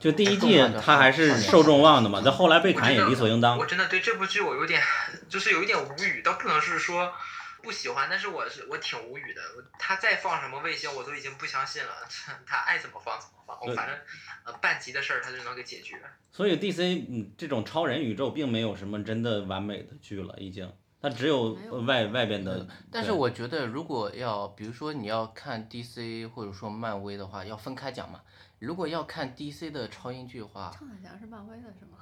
[0.00, 3.66] 就第一季他还是受众望的嘛，但后来被砍也理所应当我。
[3.66, 4.82] 真的对这部剧我有点，
[5.28, 7.12] 就是有一点无语，倒不能是说
[7.66, 9.42] 不喜欢，但是我是我挺无语的。
[9.76, 11.90] 他再放什么卫星，我都已经不相信了。
[12.46, 13.98] 他爱怎么放怎么放，我反正
[14.44, 16.00] 呃半集的事儿他就能给解决。
[16.30, 21.54] 所以 DC 嗯这种超人宇宙并没有什么真的完美的剧了，已经，它只有
[21.86, 22.64] 外外边的。
[22.92, 28.20] 但是我觉得，如果要比如说你要看 DC 或者说漫威的话，要分开讲嘛。
[28.58, 31.98] 如果要看 DC 的超英剧的话，超胆侠是漫威的是吗？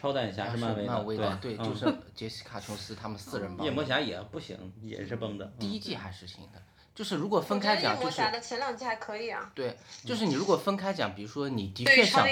[0.00, 3.64] 超胆侠是是漫威的，对，嗯就是 杰西卡琼斯他们四人帮。
[3.66, 5.44] 夜魔侠也不行，也是崩的。
[5.44, 6.62] 嗯第一季还是行的，
[6.94, 9.52] 就是如果分开讲，就是魔侠的前两季还可以啊。
[9.54, 12.26] 对，就是你如果分开讲，比如说你的确想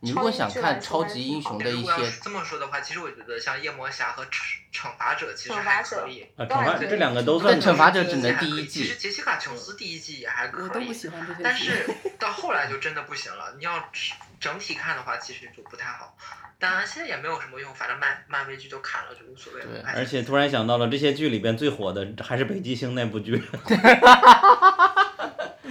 [0.00, 1.92] 你如果想看超超级英雄的一些
[2.22, 4.24] 这么说的话，其实我觉得像夜魔侠和
[4.74, 6.26] 惩惩罚者其实还可以。
[6.36, 8.96] 啊，惩罚这两个都算但惩罚者只能第一季其实。
[8.96, 11.42] 杰西卡琼斯第一季也还可以，我都不喜欢这些剧。
[11.44, 11.86] 但是
[12.18, 13.54] 到后来就真的不行了。
[13.56, 13.88] 你要
[14.40, 16.16] 整体看的话，其实就不太好。
[16.58, 19.66] 当然现在也没有什么用，反正漫漫威剧都砍了，就无所谓了。
[19.66, 23.40] 对而且突然想到了，这些剧里边最火的还是北极星那部剧。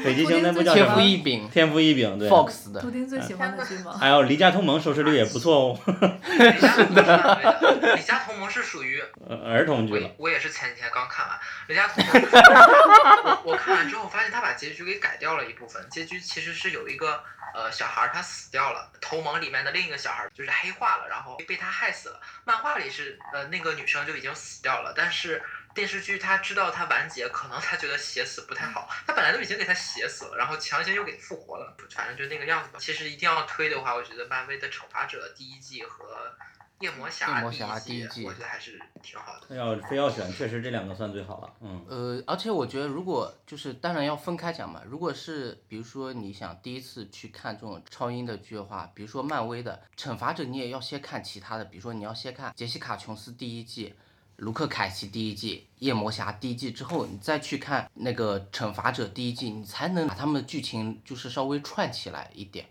[0.03, 0.99] 北极星那部叫什天赋？
[0.99, 2.29] 异禀天赋异禀，对。
[2.29, 3.95] ，Fox 的图，钉最喜欢的剧吗？
[3.99, 10.07] 还有《离家同盟》收视率也不错哦，是的，离家同盟是属于呃儿童剧了。
[10.17, 17.23] 我我也是前几天刚看完，离家同盟就是我我看完之后发现他把结局给改掉了一部分，结局其实是有一个
[17.53, 22.19] 呃小孩儿他死掉了，同盟里面的另一个小孩儿就是黑化了，然后被他害死了。
[22.45, 25.41] 漫画里是呃那个女生就已经死掉了，但是
[25.73, 32.77] 电视剧他知道他完结，可能他觉得写死不太好，他本来都已经给他写死了，然后强行又给复活了，反正就那个样子吧。
[32.79, 36.35] 其实一定要推的话，我觉得漫威的惩罚者第一季和
[36.79, 39.55] 夜魔侠夜魔侠第第一季我觉得还是挺好的。
[39.55, 41.53] 要非要选，确实这两个算最好了。
[41.61, 44.81] 嗯，呃，而且我觉得，如果就是当然要分开讲嘛。
[44.85, 53.95] 如果是比如说你想第一次去看这种超英的剧的话，比如说漫威的《惩罚者》，你也要先看其他的，比如说你要先看杰西卡琼斯第一季。
[54.43, 62.65] 卢克凯奇第一季，夜魔侠第一季之后，你再去看那个《惩罚者》第一季，你才能把他们的剧情就是稍微串起来一点。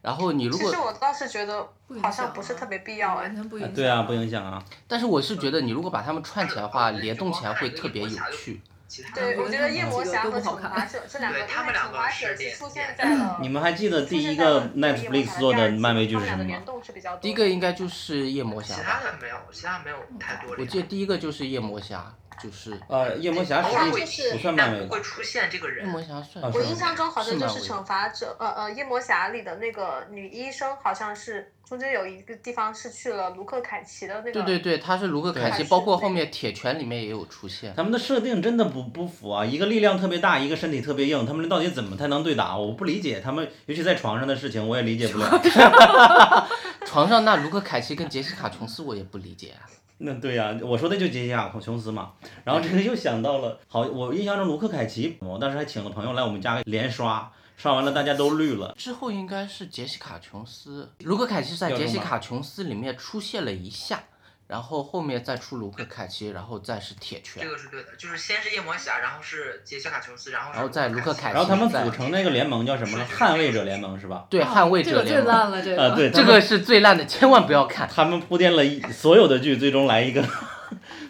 [0.00, 1.68] 然后你如果其实我倒是觉得
[2.00, 3.34] 好像不是特别必要哎完。
[3.34, 3.74] 全不影响。
[3.74, 4.64] 对啊，不影响啊。
[4.86, 8.60] 但是我是觉得，你如果把它们串起来的话，联动起来会特别有趣。
[8.92, 13.38] 其他对，我我觉得夜魔侠和惩罚者这两个，他们两个惩罚者是出现在了。
[13.40, 16.62] 你们还记得第一个 Netflix 做的漫威剧是什么吗？
[17.22, 19.00] 第一个应该就是夜魔侠其他。
[19.00, 20.58] 的没有，其他没有太多了。
[20.60, 23.68] 我记得第一个就是夜魔侠，就是呃，夜魔侠是
[24.32, 25.02] 不算漫威的但不会。
[25.02, 25.84] 出现这个人。
[25.86, 34.32] 夜魔侠算我印象中好像就是惩罚者，呃呃，夜魔侠里的那个女医生，好像是中间有一个地方是去了卢克凯奇的那个。
[34.32, 37.74] 对对对，他是卢克凯奇，包括后面铁拳里面也有出现。
[37.76, 39.44] 他们的设定真的不不符啊！
[39.44, 42.56] 一个力量特别大，一个身体特别硬，他们到底怎么才能对打？
[42.56, 45.42] 我不理解他们，尤其在床上的事情，我也理解不了。
[46.86, 49.66] 床上那卢克凯奇跟杰西卡琼斯我也不理解啊。
[50.04, 52.12] 那对呀、我说的就杰西卡琼斯嘛。
[52.44, 58.74] 然后这个又想到了，好，我印象中卢克凯奇，我当时还请了朋友来我们家连刷，刷完了大家都绿了。
[58.76, 64.02] 之后应该是杰西卡琼斯，卢克凯奇在杰西卡琼斯里面出现了一下，
[64.52, 73.06] 然后后面再出卢克凯奇，然后再是铁拳这，个是对的，就是先是夜魔侠，然后是杰西卡琼斯，然后然后再卢克凯奇然后他们在组成那个联盟叫什么了？
[73.06, 74.26] 捍卫者联盟是吧？
[74.28, 75.96] 对捍卫这个最者联盟，烂了，这啊，个。
[75.96, 77.88] 对，这个是最烂的，千万不要看。
[77.88, 80.22] 他们铺垫了一所有的剧，最终来一个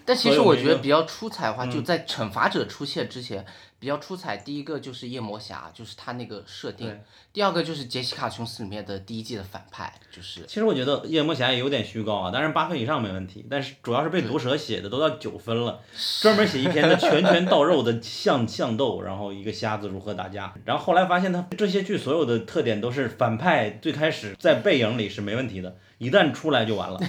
[0.05, 3.45] 但其实我觉得比较出彩的话，就嗯在惩罚者出现之前，
[3.79, 4.37] 比较出彩。
[4.37, 6.89] 第一个就是夜魔侠，就是他那个设定；
[7.33, 15.81] 第二个就是杰西卡琼斯里面的第一季的反派，就是其实我觉得夜魔侠也有点虚高啊，当然八分以上没问题，但是主要是被毒蛇写的都到九分了，
[16.21, 27.01] 专门写一篇他拳拳到肉的相相斗，然后一个瞎子如何打架，然后后来发现他这些剧所有的特点都是反派最开始在背影里是没问题的，一旦出来就完了。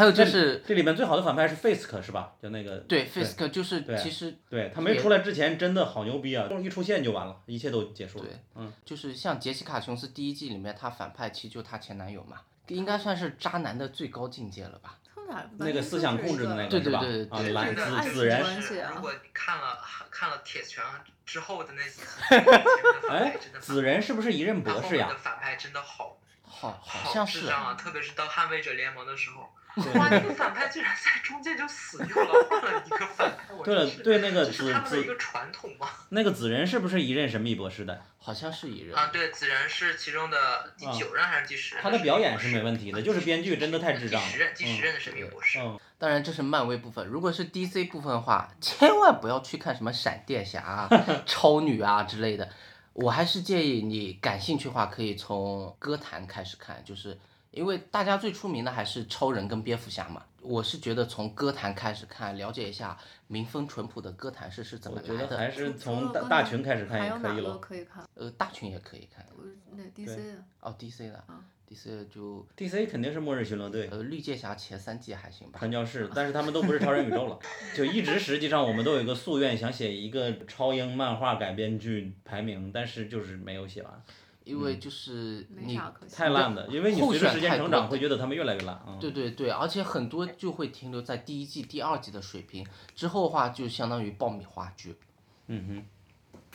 [0.00, 2.32] 还有就是这里面最好的反派是 Fisk 是吧？
[2.42, 8.24] 就那个对 Fisk，就是对其实对他没出来之前真的好牛逼啊，一出现就完了，一切都结束了。
[8.24, 12.38] 对嗯，就是像杰西卡琼斯第一季里面，他反派其实就她前男友嘛，
[12.68, 14.96] 应该算是渣男的最高境界了吧？
[15.58, 17.00] 那个思想控制的那个对是吧？
[17.00, 19.78] 对对对啊，蓝这个爱情紫紫人，关系啊如果你看了
[20.10, 20.82] 看了铁拳
[21.24, 22.06] 之后的那几集，
[23.08, 25.14] 哎派真的，紫人是不是一任博士呀？
[25.22, 35.88] 反派真的好好好好像是啊，特别是到捍卫者联盟的时候，对哇，那个反派竟然在中间就死掉了，换了一个反派，我对了对那个紫紫他们的一个传统嘛。
[36.10, 38.02] 那个紫人是不是一任神秘博士的？
[38.18, 38.94] 好像是一任。
[38.94, 41.82] 啊，对，子仁是其中的第啊九任还是第十任？
[41.82, 44.26] 他的表演是没问题的，就是编剧真的太智障了。
[44.28, 45.58] 第十任，第十任的神秘博士。
[45.58, 50.88] 嗯，当然这是漫威部分，如果是 DC 部分的话，千万不要去看什么闪电侠啊、
[51.24, 52.48] 超女啊之类的。
[52.92, 57.16] 我还是建议你感兴趣的话，可以从歌坛开始看，就是
[57.50, 60.24] 因为大家最出名的还是超人跟蝙蝠侠嘛。
[60.42, 62.96] 我是觉得从歌坛开始看，了解一下
[63.26, 65.18] 民风淳朴的歌坛是是怎么来的。
[65.18, 67.58] 觉得还是从大大群开始看也还有哪个可以了。
[67.58, 68.08] 可以看？
[68.14, 69.24] 呃，大群也可以看。
[69.36, 69.44] 我
[69.76, 75.58] 那 DC 的哦，DC 的啊，DC 的就 DC 肯定是末日巡逻队、呃绿界侠前三季还行吧。
[75.58, 77.38] 传教士，但是他们都不是超人宇宙了。
[77.76, 84.02] 就一直实际上我们都有一个夙愿，想写一个超英漫画改编剧排名，但是就是没有写完，
[84.44, 85.78] 因为就是你。
[86.12, 86.66] 太烂了。
[86.68, 88.96] 因为你随着时间成长，会觉得他们越来越烂啊。
[89.00, 94.96] 对对对，而且很多就会停留在第一季、第二季的水平，之后的话就相当于爆米花剧。
[95.46, 95.84] 嗯哼。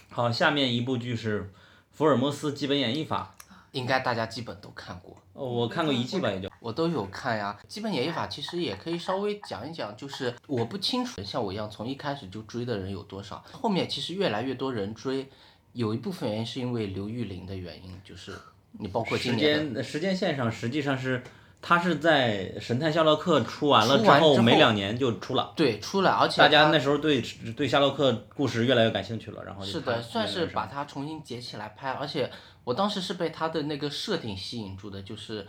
[0.09, 1.41] 好，下面一部剧是
[1.91, 3.35] 《福尔摩斯基本演绎法》，
[3.71, 6.49] 应该大家基本都看过，哦我看过一季吧，也就。
[6.61, 7.59] 我都有看呀。
[7.67, 15.29] 基本演绎法其实也可以稍微讲一讲，就是我不清楚像我一样从一开始就追的人有多少，后面其实越来越多人追，
[15.75, 18.33] 有一部分原因是因为刘玉玲的原因，就是
[18.71, 21.21] 你包括今时间时间线上实际上是，
[21.61, 25.51] 他是在《神探夏洛克》出完了之后没两年就出了。
[25.55, 27.21] 对出了，而且大家那时候对
[27.57, 32.31] 对夏洛克故事越来越感兴趣了，然后就是的，算是把它重新捡起来拍，而且
[32.63, 35.45] 我当时是被他的那个设定吸引住的，就是，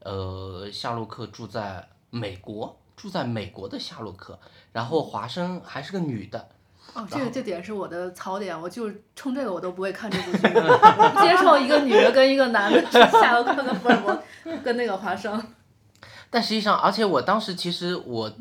[0.00, 4.38] 呃，夏洛克住在美国，住在美国的夏洛克，
[4.72, 6.48] 然后华生还是个女的，
[6.94, 14.22] 哦，这个这点是我的槽点，我就是冲这个我都不会看这部剧， 我不接受一个女的跟一个男的是夏洛克跟福尔摩
[14.64, 15.42] 跟那个华生。
[16.30, 18.32] 但实际上，而且我当时其实我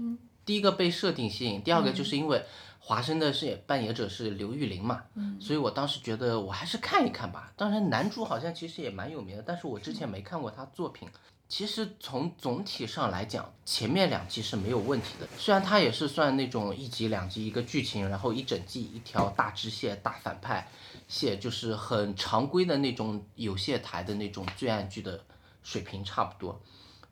[0.46, 2.44] 第一个被设定吸引，第二个就是因为
[2.80, 5.02] 华生的饰演扮演者是刘玉玲嘛，
[5.40, 7.52] 所以我当时觉得我还是看一看吧。
[7.56, 11.08] 当然，男主好像其实也蛮有名的，但是我之前没看过他作品。
[11.48, 15.28] 其实从总体上来讲，前面两季是没有问题的。
[15.38, 20.68] 虽然它也是算那种一集两集一个剧情，然后一整季一条大支线、大反派
[21.08, 25.24] 线，就是很常规的那种有线台的那种罪案剧的
[25.62, 26.60] 水平差不多。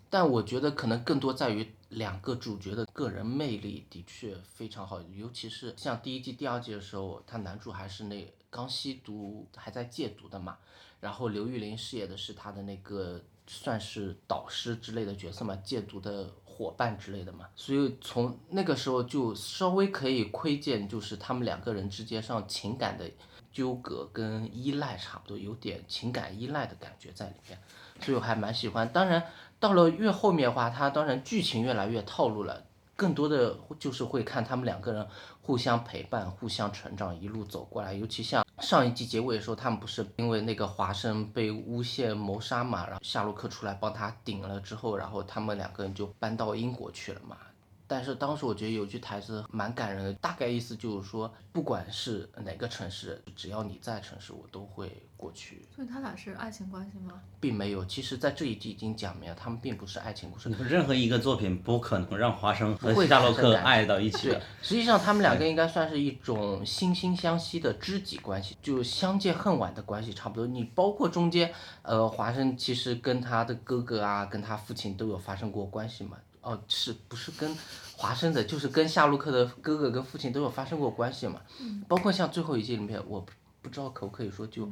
[0.09, 10.57] 但我觉得可能更多在于两个主角的个人魅力的确非常好，尤其是像第一季、第二季的时候，他男主还是那刚吸毒还在戒毒的嘛，
[10.99, 23.09] 然后刘玉玲饰演的是他的那个算是导师之类的角色嘛，戒毒的伙伴之类的嘛，所以从那个时候就稍微可以窥见，就是他们两个人之间上情感的
[23.51, 27.59] 纠葛跟依赖差不多，有点情感依赖的感觉在里面，
[27.99, 28.87] 所以我还蛮喜欢。
[28.91, 29.23] 当然，
[29.59, 32.63] 到了越后面的话，它当然剧情越来越套路了，
[32.95, 35.07] 更多的就是会看他们两个人
[35.41, 37.93] 互相陪伴、互相成长，一路走过来。
[37.93, 47.37] 尤其像上一季结尾的时候，他们不是因为那个华生被诬陷谋杀嘛，然后夏洛克出来帮他顶了之后，然后他们两个人就搬到英国去了嘛。
[47.85, 55.65] 但是当时我觉得有句台词蛮感人的，大概意思就是说，不管是哪个城市，只要你在城市，我都会过去。
[55.75, 57.21] 所以他俩是爱情关系吗？
[57.39, 60.49] 并没有，其实，在这一季已经讲明了，他们并不是爱情故事。
[60.67, 70.47] 任何一个作品不可能让华生和夏洛克爱到一起对。，实际上他们两个应该算是一种惺惺相惜的知己关系，就相见恨晚的关系差不多。
[70.47, 76.17] 你包括中间，呃，华生其实跟他的哥哥啊，跟他父亲都有发生过关系嘛。
[76.43, 77.57] 哦，是不是跟
[77.97, 81.41] 华生的，就是跟夏洛克的哥哥跟父亲都有发生过关系嘛？
[81.87, 84.69] 包括像最后一季里面，我不不知道可不可以说就。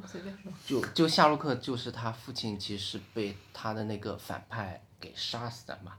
[0.66, 5.94] 就就夏洛克就是他父亲，其实是被他的那个反派给杀死的嘛，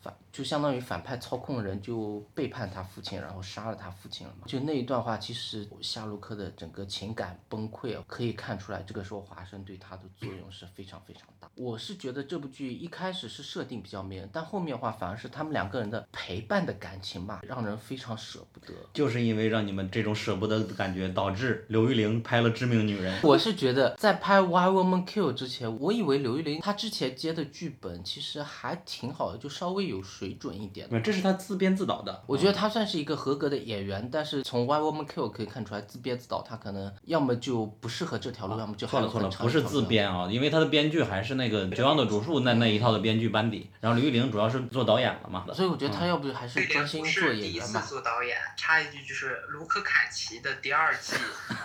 [0.00, 4.46] 反就就相当于反派操控人就背叛他父亲，然后杀了他父亲了嘛。
[4.46, 11.50] 就那一段话，其实夏洛克的整个情感崩溃啊，可以看出来，这个时候华生对他的作用是非常非常大。
[11.56, 18.72] 我是觉得这部剧一开始是设定比较迷人，但后面的话反而是他们两个人的陪伴的感情吧，让人非常舍不得。
[18.94, 23.20] 就是因为让你们这种舍不得的感觉，导致刘玉玲拍了《致命女人》。
[23.26, 30.88] 我是觉得在拍《Why Woman Kill》之前，我以为刘玉玲她之前接的剧本其实还挺好的，就稍微有水准一点。
[31.02, 32.22] 这是他自编自导的。
[32.26, 45.44] 我觉得他算是一个合格的演员，但是从《Why Woman Kill》可以看出来，自编自导他可能要么就不适合这条路，要么就错了错了，不是自编啊，因为他的编剧还是那个《绝望的主树》那那一套的编剧班底，然后刘玉玲主要是做导演了嘛。
[45.52, 47.80] 所以我觉得他要不还是专心做演员吧。
[47.88, 51.14] 做导演，插一句就是卢克凯奇的第二季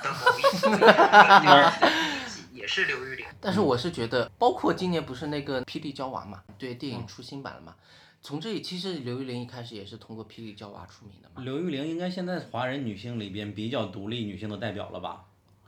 [0.01, 1.71] 的某一集， 第二
[2.27, 3.25] 季也是刘玉玲。
[3.41, 7.75] 但是我是觉得，包括今年不是那个《霹雳娇娃》嘛，对，电影出新版了嘛。
[8.25, 11.43] 从这里，其实刘玉玲一开始也是通过《霹雳娇娃》出名的嘛。
[11.43, 15.25] 刘玉玲应该现在华人女性里边比较独立女性的代表了吧？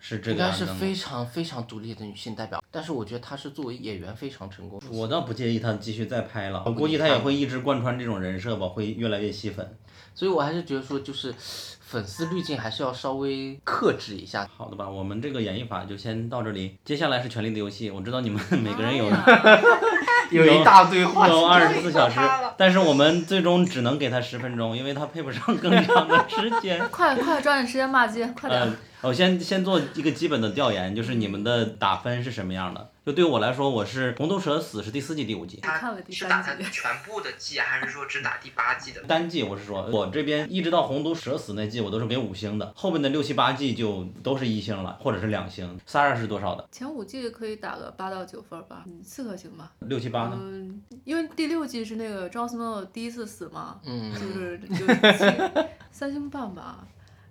[0.07, 4.79] 是这个应该是非常非常独立的女性代表，但是我觉得她是作为演员非常成功。
[4.91, 9.75] 我倒不介意她继续再拍了，我估计她也会一直贯穿这种人设吧，会越来越吸粉。
[10.13, 14.47] 所以我还是觉得说，就是粉丝滤镜还是要稍微克制一下。
[14.55, 19.09] 好的吧，我们这个演绎法就先到这里，接下来是《权力的游戏》，我知道你们每个人有。
[20.31, 22.19] 有一大堆话，有二十四小时，
[22.57, 26.79] 但是我们最终只能给他十分钟，因为他配不上更长的时间。
[26.89, 28.73] 快快抓紧时间骂街，快点！
[29.05, 32.89] 我先先做一个基本的调研，就是你们的打分是什么样的？
[33.05, 35.59] 就对我来说，我是《红毒蛇死》是第四季第五季。
[35.61, 39.01] 他是打它 全部的季，还是说只打第八季的？
[39.05, 45.79] 单季我是说，我这边一直到《红毒蛇死》那季，我都是给五星的，后面的六七八季就都是一星了，或者是两星。
[45.85, 46.67] 三二是多少的？
[46.71, 49.71] 前五季可以打个八到九分吧，嗯四颗星吧。
[49.81, 50.39] 六七八呢？
[50.41, 56.83] 嗯，因为第六季是那个 Jon Snow 第一次死嘛，嗯，就是 就三星半吧。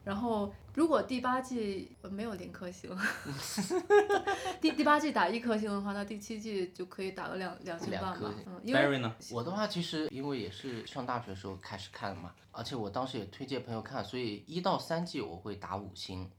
[0.05, 2.95] 然后，如果第八季没有零颗星，
[4.61, 8.35] 第 第八季打一颗星的话，那第七季就可以打个两两星半吧。
[8.47, 16.31] 嗯，因为我的话其实因为也是上大学的时候开始看的嘛，而且我当时也推荐朋友看，所以一到三季我会打五星，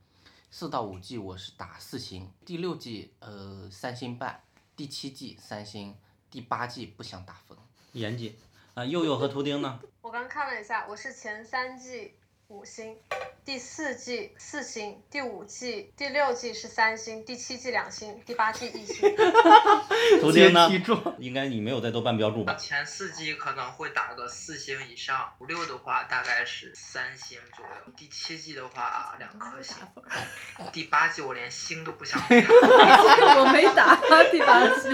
[0.51, 4.43] 四到五季我是打四星，第六季呃三星半，
[4.75, 5.95] 第七季三星，
[6.29, 7.57] 第八季不想打分。
[7.93, 8.35] 严谨
[8.75, 9.79] 啊，佑佑和图钉呢？
[10.01, 12.13] 我刚看了一下，我是前三季。
[12.47, 12.95] 五星，
[13.43, 19.15] 第四季四星，第五季、第六季是三星，第七季两星，第八季一星。
[20.21, 20.69] 昨天呢？
[21.17, 22.53] 应该你没有在豆瓣标注吧？
[22.53, 27.93] 前四季可能会打个四星以上，五六的话大概是三星左右。
[27.97, 29.77] 第七季的话两颗星。
[30.71, 32.27] 第八季我连星都不想打。
[32.27, 33.95] 我没打
[34.31, 34.91] 第八季。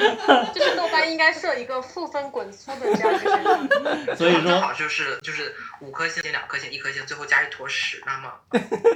[0.53, 3.67] 就是豆瓣应该设一个负分滚粗的这样一
[4.05, 7.40] 个所以说正好就是就是五颗星、两颗星、一颗星，最后加。
[7.43, 8.31] 一坨屎，那么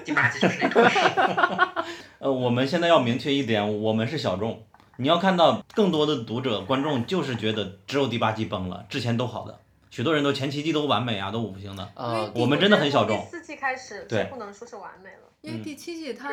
[0.03, 0.99] 第八季就是那坨屎。
[2.19, 4.65] 呃，我们现在要明确一点，我们是小众。
[4.97, 9.59] 你要看到更多的读者、观众就是觉得只有第八季崩了，之前都好的，
[9.91, 11.91] 许多人都前七季都完美啊，都五星的。
[11.95, 13.17] 呃，我们真的很小众。
[13.26, 16.30] 第四季开始对，不能说是完美了，因为第七季它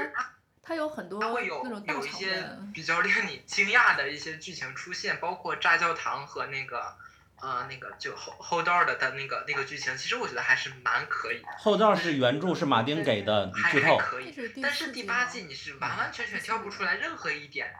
[0.62, 6.94] 它有很多那种有一些比较令你惊讶的一些剧情出现，包括炸教堂和那个。
[7.42, 11.42] 呃，那个就后后道的的那个那个剧情，其实我觉得还是蛮可以。
[11.58, 14.32] 后道是原著是马丁给的剧透，还可以。
[14.62, 17.74] 但是第八季你是完完全全挑不出来任何一点。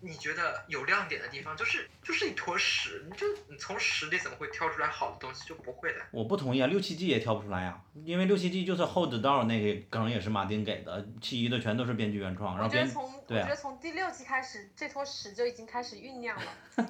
[0.00, 5.48] 你觉得有亮点的地方，就是就是一坨屎，你就你从屎里怎么会挑出来好的东西？
[5.48, 6.00] 就不会的。
[6.10, 12.56] 我不同意啊，六七季也挑不出来呀，因为六七季就是后子道那个梗也是马丁给的，其余的全都是编剧原创。
[12.56, 12.86] 然后编。
[13.28, 16.44] 我觉得从第六季开始，这坨屎就已经开始酝酿了，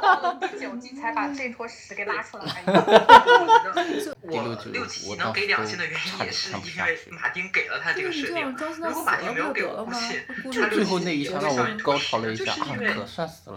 [0.00, 2.62] 到了第九季才把这坨屎给拉出来。
[4.22, 12.34] 我六七季能给两星的原因也是因为马丁给了他这个设定，如果马丁没有给我估就最后那一下让我高潮了。
[12.34, 12.94] 就是因为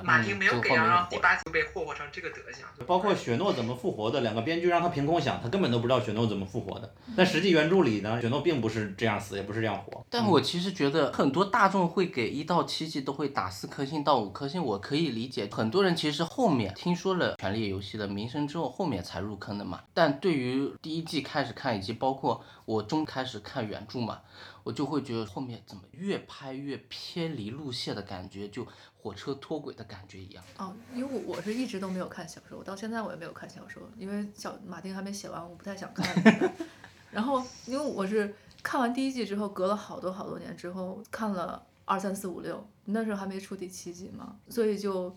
[0.04, 2.66] 马丁没有给，让第八季被霍霍成这个德行。
[2.86, 6.94] 包括雪诺怎么复活的，两个编剧让他凭空想，他根本都不知道雪诺怎么复活的。
[7.16, 10.06] 但实际原著里呢，雪诺并不是这样死，也不是这样活。
[10.10, 15.48] 但我其实觉得很多大众会给一到七季都会打四颗星到五颗星，我可以理解。
[15.52, 19.84] 很多人其实后面听说了《权力游戏》的名声之后，后面才入坑的嘛。
[19.94, 24.22] 但对于第一季开始看，以及包括我中开始看原著嘛。
[24.64, 28.66] 我就会觉得后面怎么越拍越偏离路线的感觉，就
[28.98, 30.42] 火车脱轨的感觉一样。
[30.58, 36.54] 哦，因为我是一直都没有看小说，我到现在我也没有看小说，因为小马丁还没写完，我不太想看。
[37.12, 38.34] 然后因为我是
[38.64, 45.16] 看完第一季之后，隔了好多好多年之后看了二三四五六，那时候还没出第七季嘛，所以就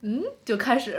[0.00, 0.98] 嗯，就开始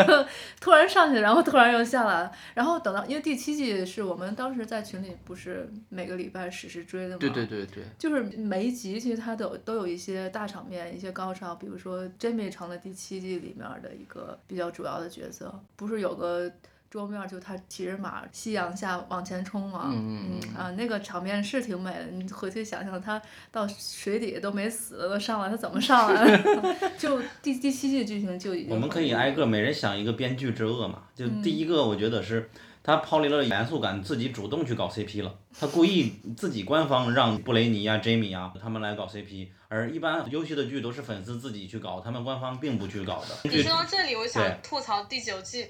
[0.60, 16.50] 突然上去，然后突然又下来了，然后等到因为第七季是我们当时在群里不是每个礼拜实时追的嘛，对对对对，就是每一集其实它都有都有一些大场面，一些高潮，比如说 Jamie 成了第七季里面的一个比较主要的角色，不是有个。
[16.90, 22.06] 桌面就他骑着马，夕阳下往前冲嘛，嗯嗯啊，那个场面是挺美的。
[22.06, 23.22] 你回去想想，他
[23.52, 26.36] 到水底都没死，都上来，他怎么上来？
[26.98, 28.74] 就第第七季剧情就已经。
[28.74, 31.04] 我们可以挨个每人想一个编剧之恶嘛。
[31.14, 32.50] 就第一个，我觉得是
[32.82, 35.32] 他抛离了严肃感，自己主动去搞 CP 了。
[35.56, 43.48] 他故意自己官方让布雷尼呀、Jamie 呀他们来搞 CP，而一般优秀的剧都是粉丝自己去搞，他们官方并不去搞的。
[43.48, 45.68] 你说到这里，我想吐槽第九季。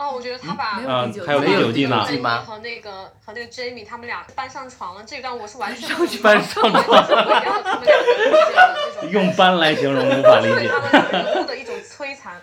[0.00, 2.02] 哦，我觉得他把啊，还有第九季呢。
[2.46, 7.06] 和那个和那个 Jamie 他们俩搬上床了，这段我是完全搬上床，
[9.12, 10.72] 用搬来形容无法理解。
[11.12, 12.40] 人物的一种摧残。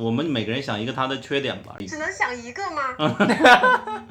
[0.00, 1.76] 我们每个人想一个他的缺点吧。
[1.86, 4.06] 只能想一个吗？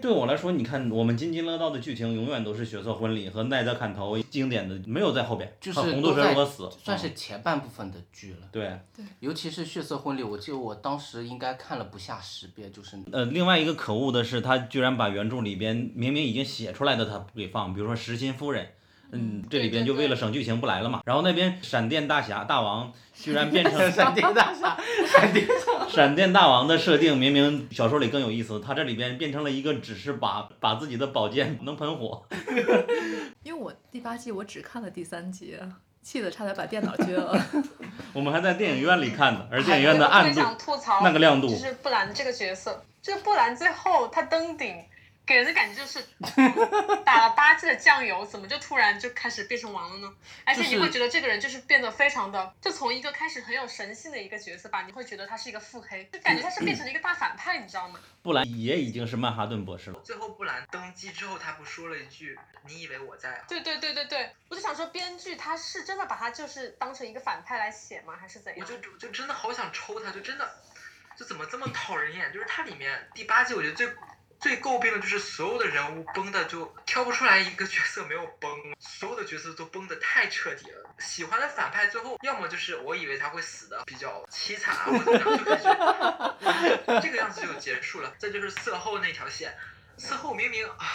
[0.00, 5.50] 对我来说，你看我们津津乐道的剧情永远都是血色婚礼和奈德砍头经典的，没有在后边。
[5.58, 8.46] 就是红豆蛇死，算是前半部分的剧了。
[8.52, 8.78] 对。
[8.94, 9.04] 对。
[9.20, 12.96] 尤其是血色婚礼，我记得我当时应该看了不下十遍，就是。
[13.10, 18.68] 呃，另外一个可恶的是，他居然把原著里边明明已经写出来的他不给放，比如说实心夫人。
[19.12, 21.00] 嗯，这里边就为了省剧情不来了嘛。
[21.04, 24.76] 然后那边闪电大侠大王居然变成 闪电大侠，
[25.06, 25.46] 闪电
[25.88, 32.24] 闪电大王的设定明明小说里更有意思，他这里边变成了一个只是把把自己的宝剑能喷火。
[33.44, 35.56] 因为我第八季我只看了第三集，
[36.02, 37.40] 气得差点把电脑撅了。
[38.12, 40.40] 我们还在电影院里看的，而电影院的暗度
[41.02, 41.48] 那个亮度。
[41.48, 44.74] 就是布兰这个角色，就是布兰最后他登顶。
[45.26, 46.00] 给人的感觉就是
[47.04, 50.14] 打了八季的酱油，怎么就突然就开始变成王了呢？
[50.44, 57.98] 而且你会觉得这个人就是变得非常的，就从一个开始很有神性的一个角色吧，你会觉得他是一个腹黑，就感觉他是变成了一个大反派，你知道吗？
[58.22, 60.00] 布兰也已经是曼哈顿博士了。
[60.04, 68.14] 最后布兰登基之后，他不说了一句：“你以为我在啊？”对对对对对，我就想说，编剧他是真的把他就是当成一个反派来写吗？
[68.20, 68.64] 还是怎样？
[68.64, 70.48] 我就就就真的好想抽他，就真的
[71.18, 72.32] 就怎么这么讨人厌？
[72.32, 73.88] 就是他里面第八季，我觉得最。
[74.38, 80.94] 最诟病的就是所有的人物崩的就挑不出来一个角色没有崩，所有的角色都崩的太彻底了。
[80.98, 88.12] 喜欢的反派最后要么就是我以为他会死的比较凄惨，或者就感觉这个样子就结束了。
[88.18, 89.56] 再就是色后那条线，
[89.96, 90.86] 色后明明啊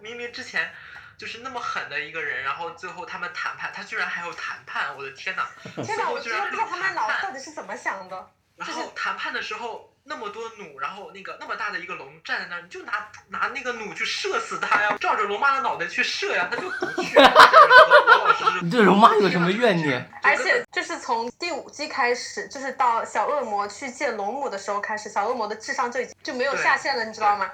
[0.00, 0.72] 明明之前
[1.16, 5.48] 就是那么狠的一个人，然后最后他们谈判，他居然还有谈判，我的天哪！
[5.82, 8.32] 天哪，我真的不知道他们脑到底是怎么想的。
[8.56, 9.94] 然后谈判的时候。
[10.08, 17.20] 那么多弩，然后那个那么大的一个龙站在那儿，你就拿拿那个弩去射死他呀，照着龙妈的脑袋去射呀，他就不去。
[18.62, 20.10] 你对龙妈有什么怨念？
[20.22, 27.50] 而且就是从第五季开始，就是到小恶魔去见龙母的时候开始，小恶魔的智商就已经就没有下限了，你知道吗？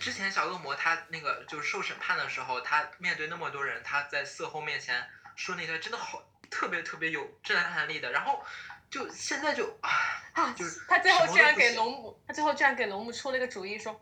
[0.00, 5.04] 之前小恶魔他那个就是受审判的时候，他面对那么多人，他在色后面前
[5.36, 8.44] 说那段真的好特别特别有震撼力的，然后。
[8.94, 14.00] 就现在就啊，就是他最后居然给龙母，他最后居然给龙母出了一个主意，说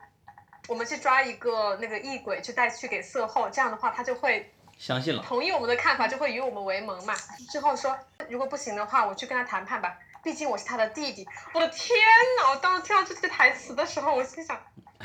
[0.69, 7.15] 我们去抓一个那个异鬼，去带去给色后，这样的话他就会相信了，同意我们的看法，就会与我们为盟嘛。
[7.51, 7.99] 之后说
[8.29, 11.27] 如果不行的话，我去跟他谈判吧，毕竟我是他的弟弟。
[11.55, 11.99] 我的天
[12.43, 12.51] 呐！
[12.51, 14.61] 我当时听到这句台词的时候，我心想。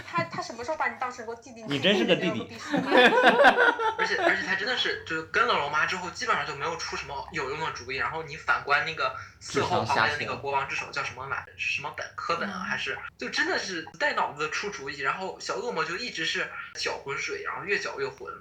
[0.06, 1.64] 他他什么时候把你当成过弟弟？
[1.68, 2.58] 你真是个 弟弟。
[3.98, 7.96] 而且而且他真的是，就是跟了龙妈之后，基本上就没有出什么有用的主意。
[7.96, 11.46] 然后你反观那个色后旁边的那个国王之手叫什么来？
[11.58, 12.06] 什么本？
[12.16, 12.60] 科本啊？
[12.60, 15.00] 还是就真的是带脑子出主意？
[15.00, 18.32] 然后小恶魔就一直是搅浑水，然后越搅越浑。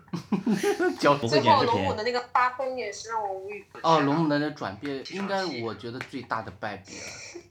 [0.98, 3.66] 最后龙母的那个发疯也是让我无语。
[3.82, 7.04] 哦，龙母的那转变，应该我觉得最大的败笔了。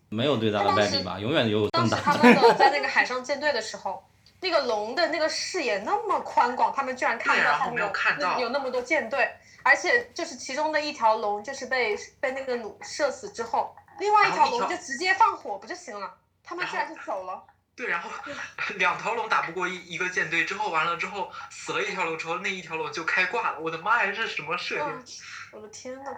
[0.10, 1.98] 没有最大的败笔吧，永远有更大。
[2.00, 4.04] 当时他们的 在那个海上舰队的时候，
[4.42, 7.84] 那个龙的那个视野那么宽广，他们居然看到后面
[8.20, 9.30] 有有那么多舰队，
[9.64, 16.14] 而且就是其中的一条龙就是被被那个弩射死之后，另外一条龙就直接放火不就行了？
[16.44, 17.44] 他们居然就走了。
[17.76, 18.10] 对，然后
[18.78, 23.60] 两条龙打不过一一个舰队之后，完了之后死了一条龙之后，那一条龙就开挂了。
[23.60, 25.04] 我的妈呀，这是什么设定？
[25.52, 26.12] 我的天呐！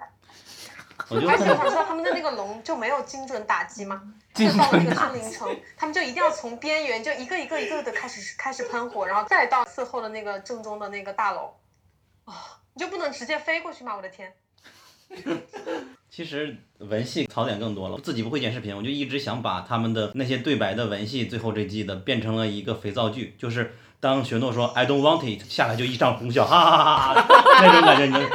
[0.98, 4.02] 而且我想说，他们的那个龙就没有精准打击吗？
[4.34, 11.54] 就到了那个森林城，他们就一定要从边缘就一个一个一个的开始开始喷火，然后再到伺候的那个正中的那个大楼。
[12.26, 13.96] 啊，你就不能直接飞过去吗？
[13.96, 14.34] 我的天！
[16.10, 28.26] 其实文戏槽点更多了，自己不会剪视频，我就一直想把他们的那些对白的文戏，最后这季的变成了一个肥皂剧，就是当雪诺说 I don't want it 下来就一场哄笑，哈哈哈哈哈，那种感觉你。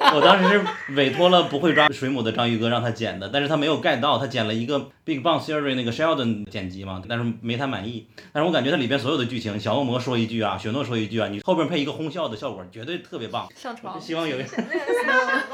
[0.14, 8.08] 我当时是委托了不会抓水母的章鱼哥让他剪的，但是他没有 get 到，他剪了一个 Big Bang Theory 那个 Sheldon 剪辑嘛，但是没太满意。
[8.32, 13.46] 但是我感觉它里边所有的剧情，小恶魔说一句啊，雪诺说一句啊，你后边配一个哄笑的效果，绝对特别棒。
[13.54, 14.44] 上床，希望有一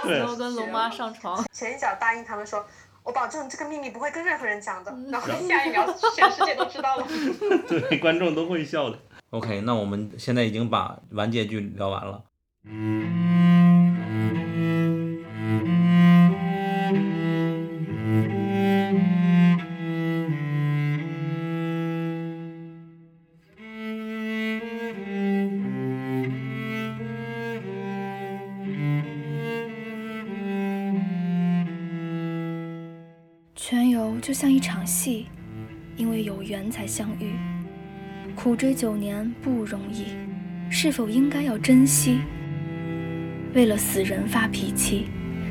[0.08, 1.44] 然后 跟龙妈上床。
[1.50, 2.64] 前一脚答应他们说，
[3.02, 7.06] 我保证这个秘密不会跟任何人讲的，然后下一秒全世界都知道了。
[7.68, 8.98] 对，观众都会笑的。
[9.30, 12.22] OK，那我们现在已经把完结剧聊完了。
[12.64, 13.65] 全
[34.26, 35.26] 就像一场戏，
[35.96, 37.30] 因为有缘才相遇。
[38.34, 40.06] 苦追九年不容易，
[40.68, 42.18] 是否应该要珍惜？
[43.54, 45.06] 为了死人发脾气，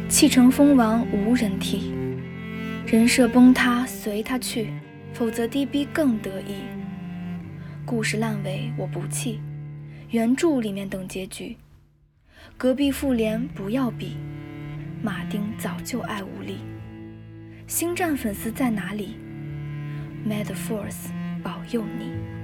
[0.10, 1.94] 气成蜂王无人替。
[2.86, 4.68] 人设崩塌随他去，
[5.14, 6.56] 否则低逼更得意。
[7.86, 9.40] 故事烂尾我不气，
[10.10, 11.56] 原著里面等结局。
[12.58, 14.18] 隔壁妇联不要比，
[15.02, 16.58] 马丁早就爱无力。
[17.68, 19.18] 星战粉丝在哪里
[20.24, 21.10] ？May the Force
[21.44, 22.35] 保佑你。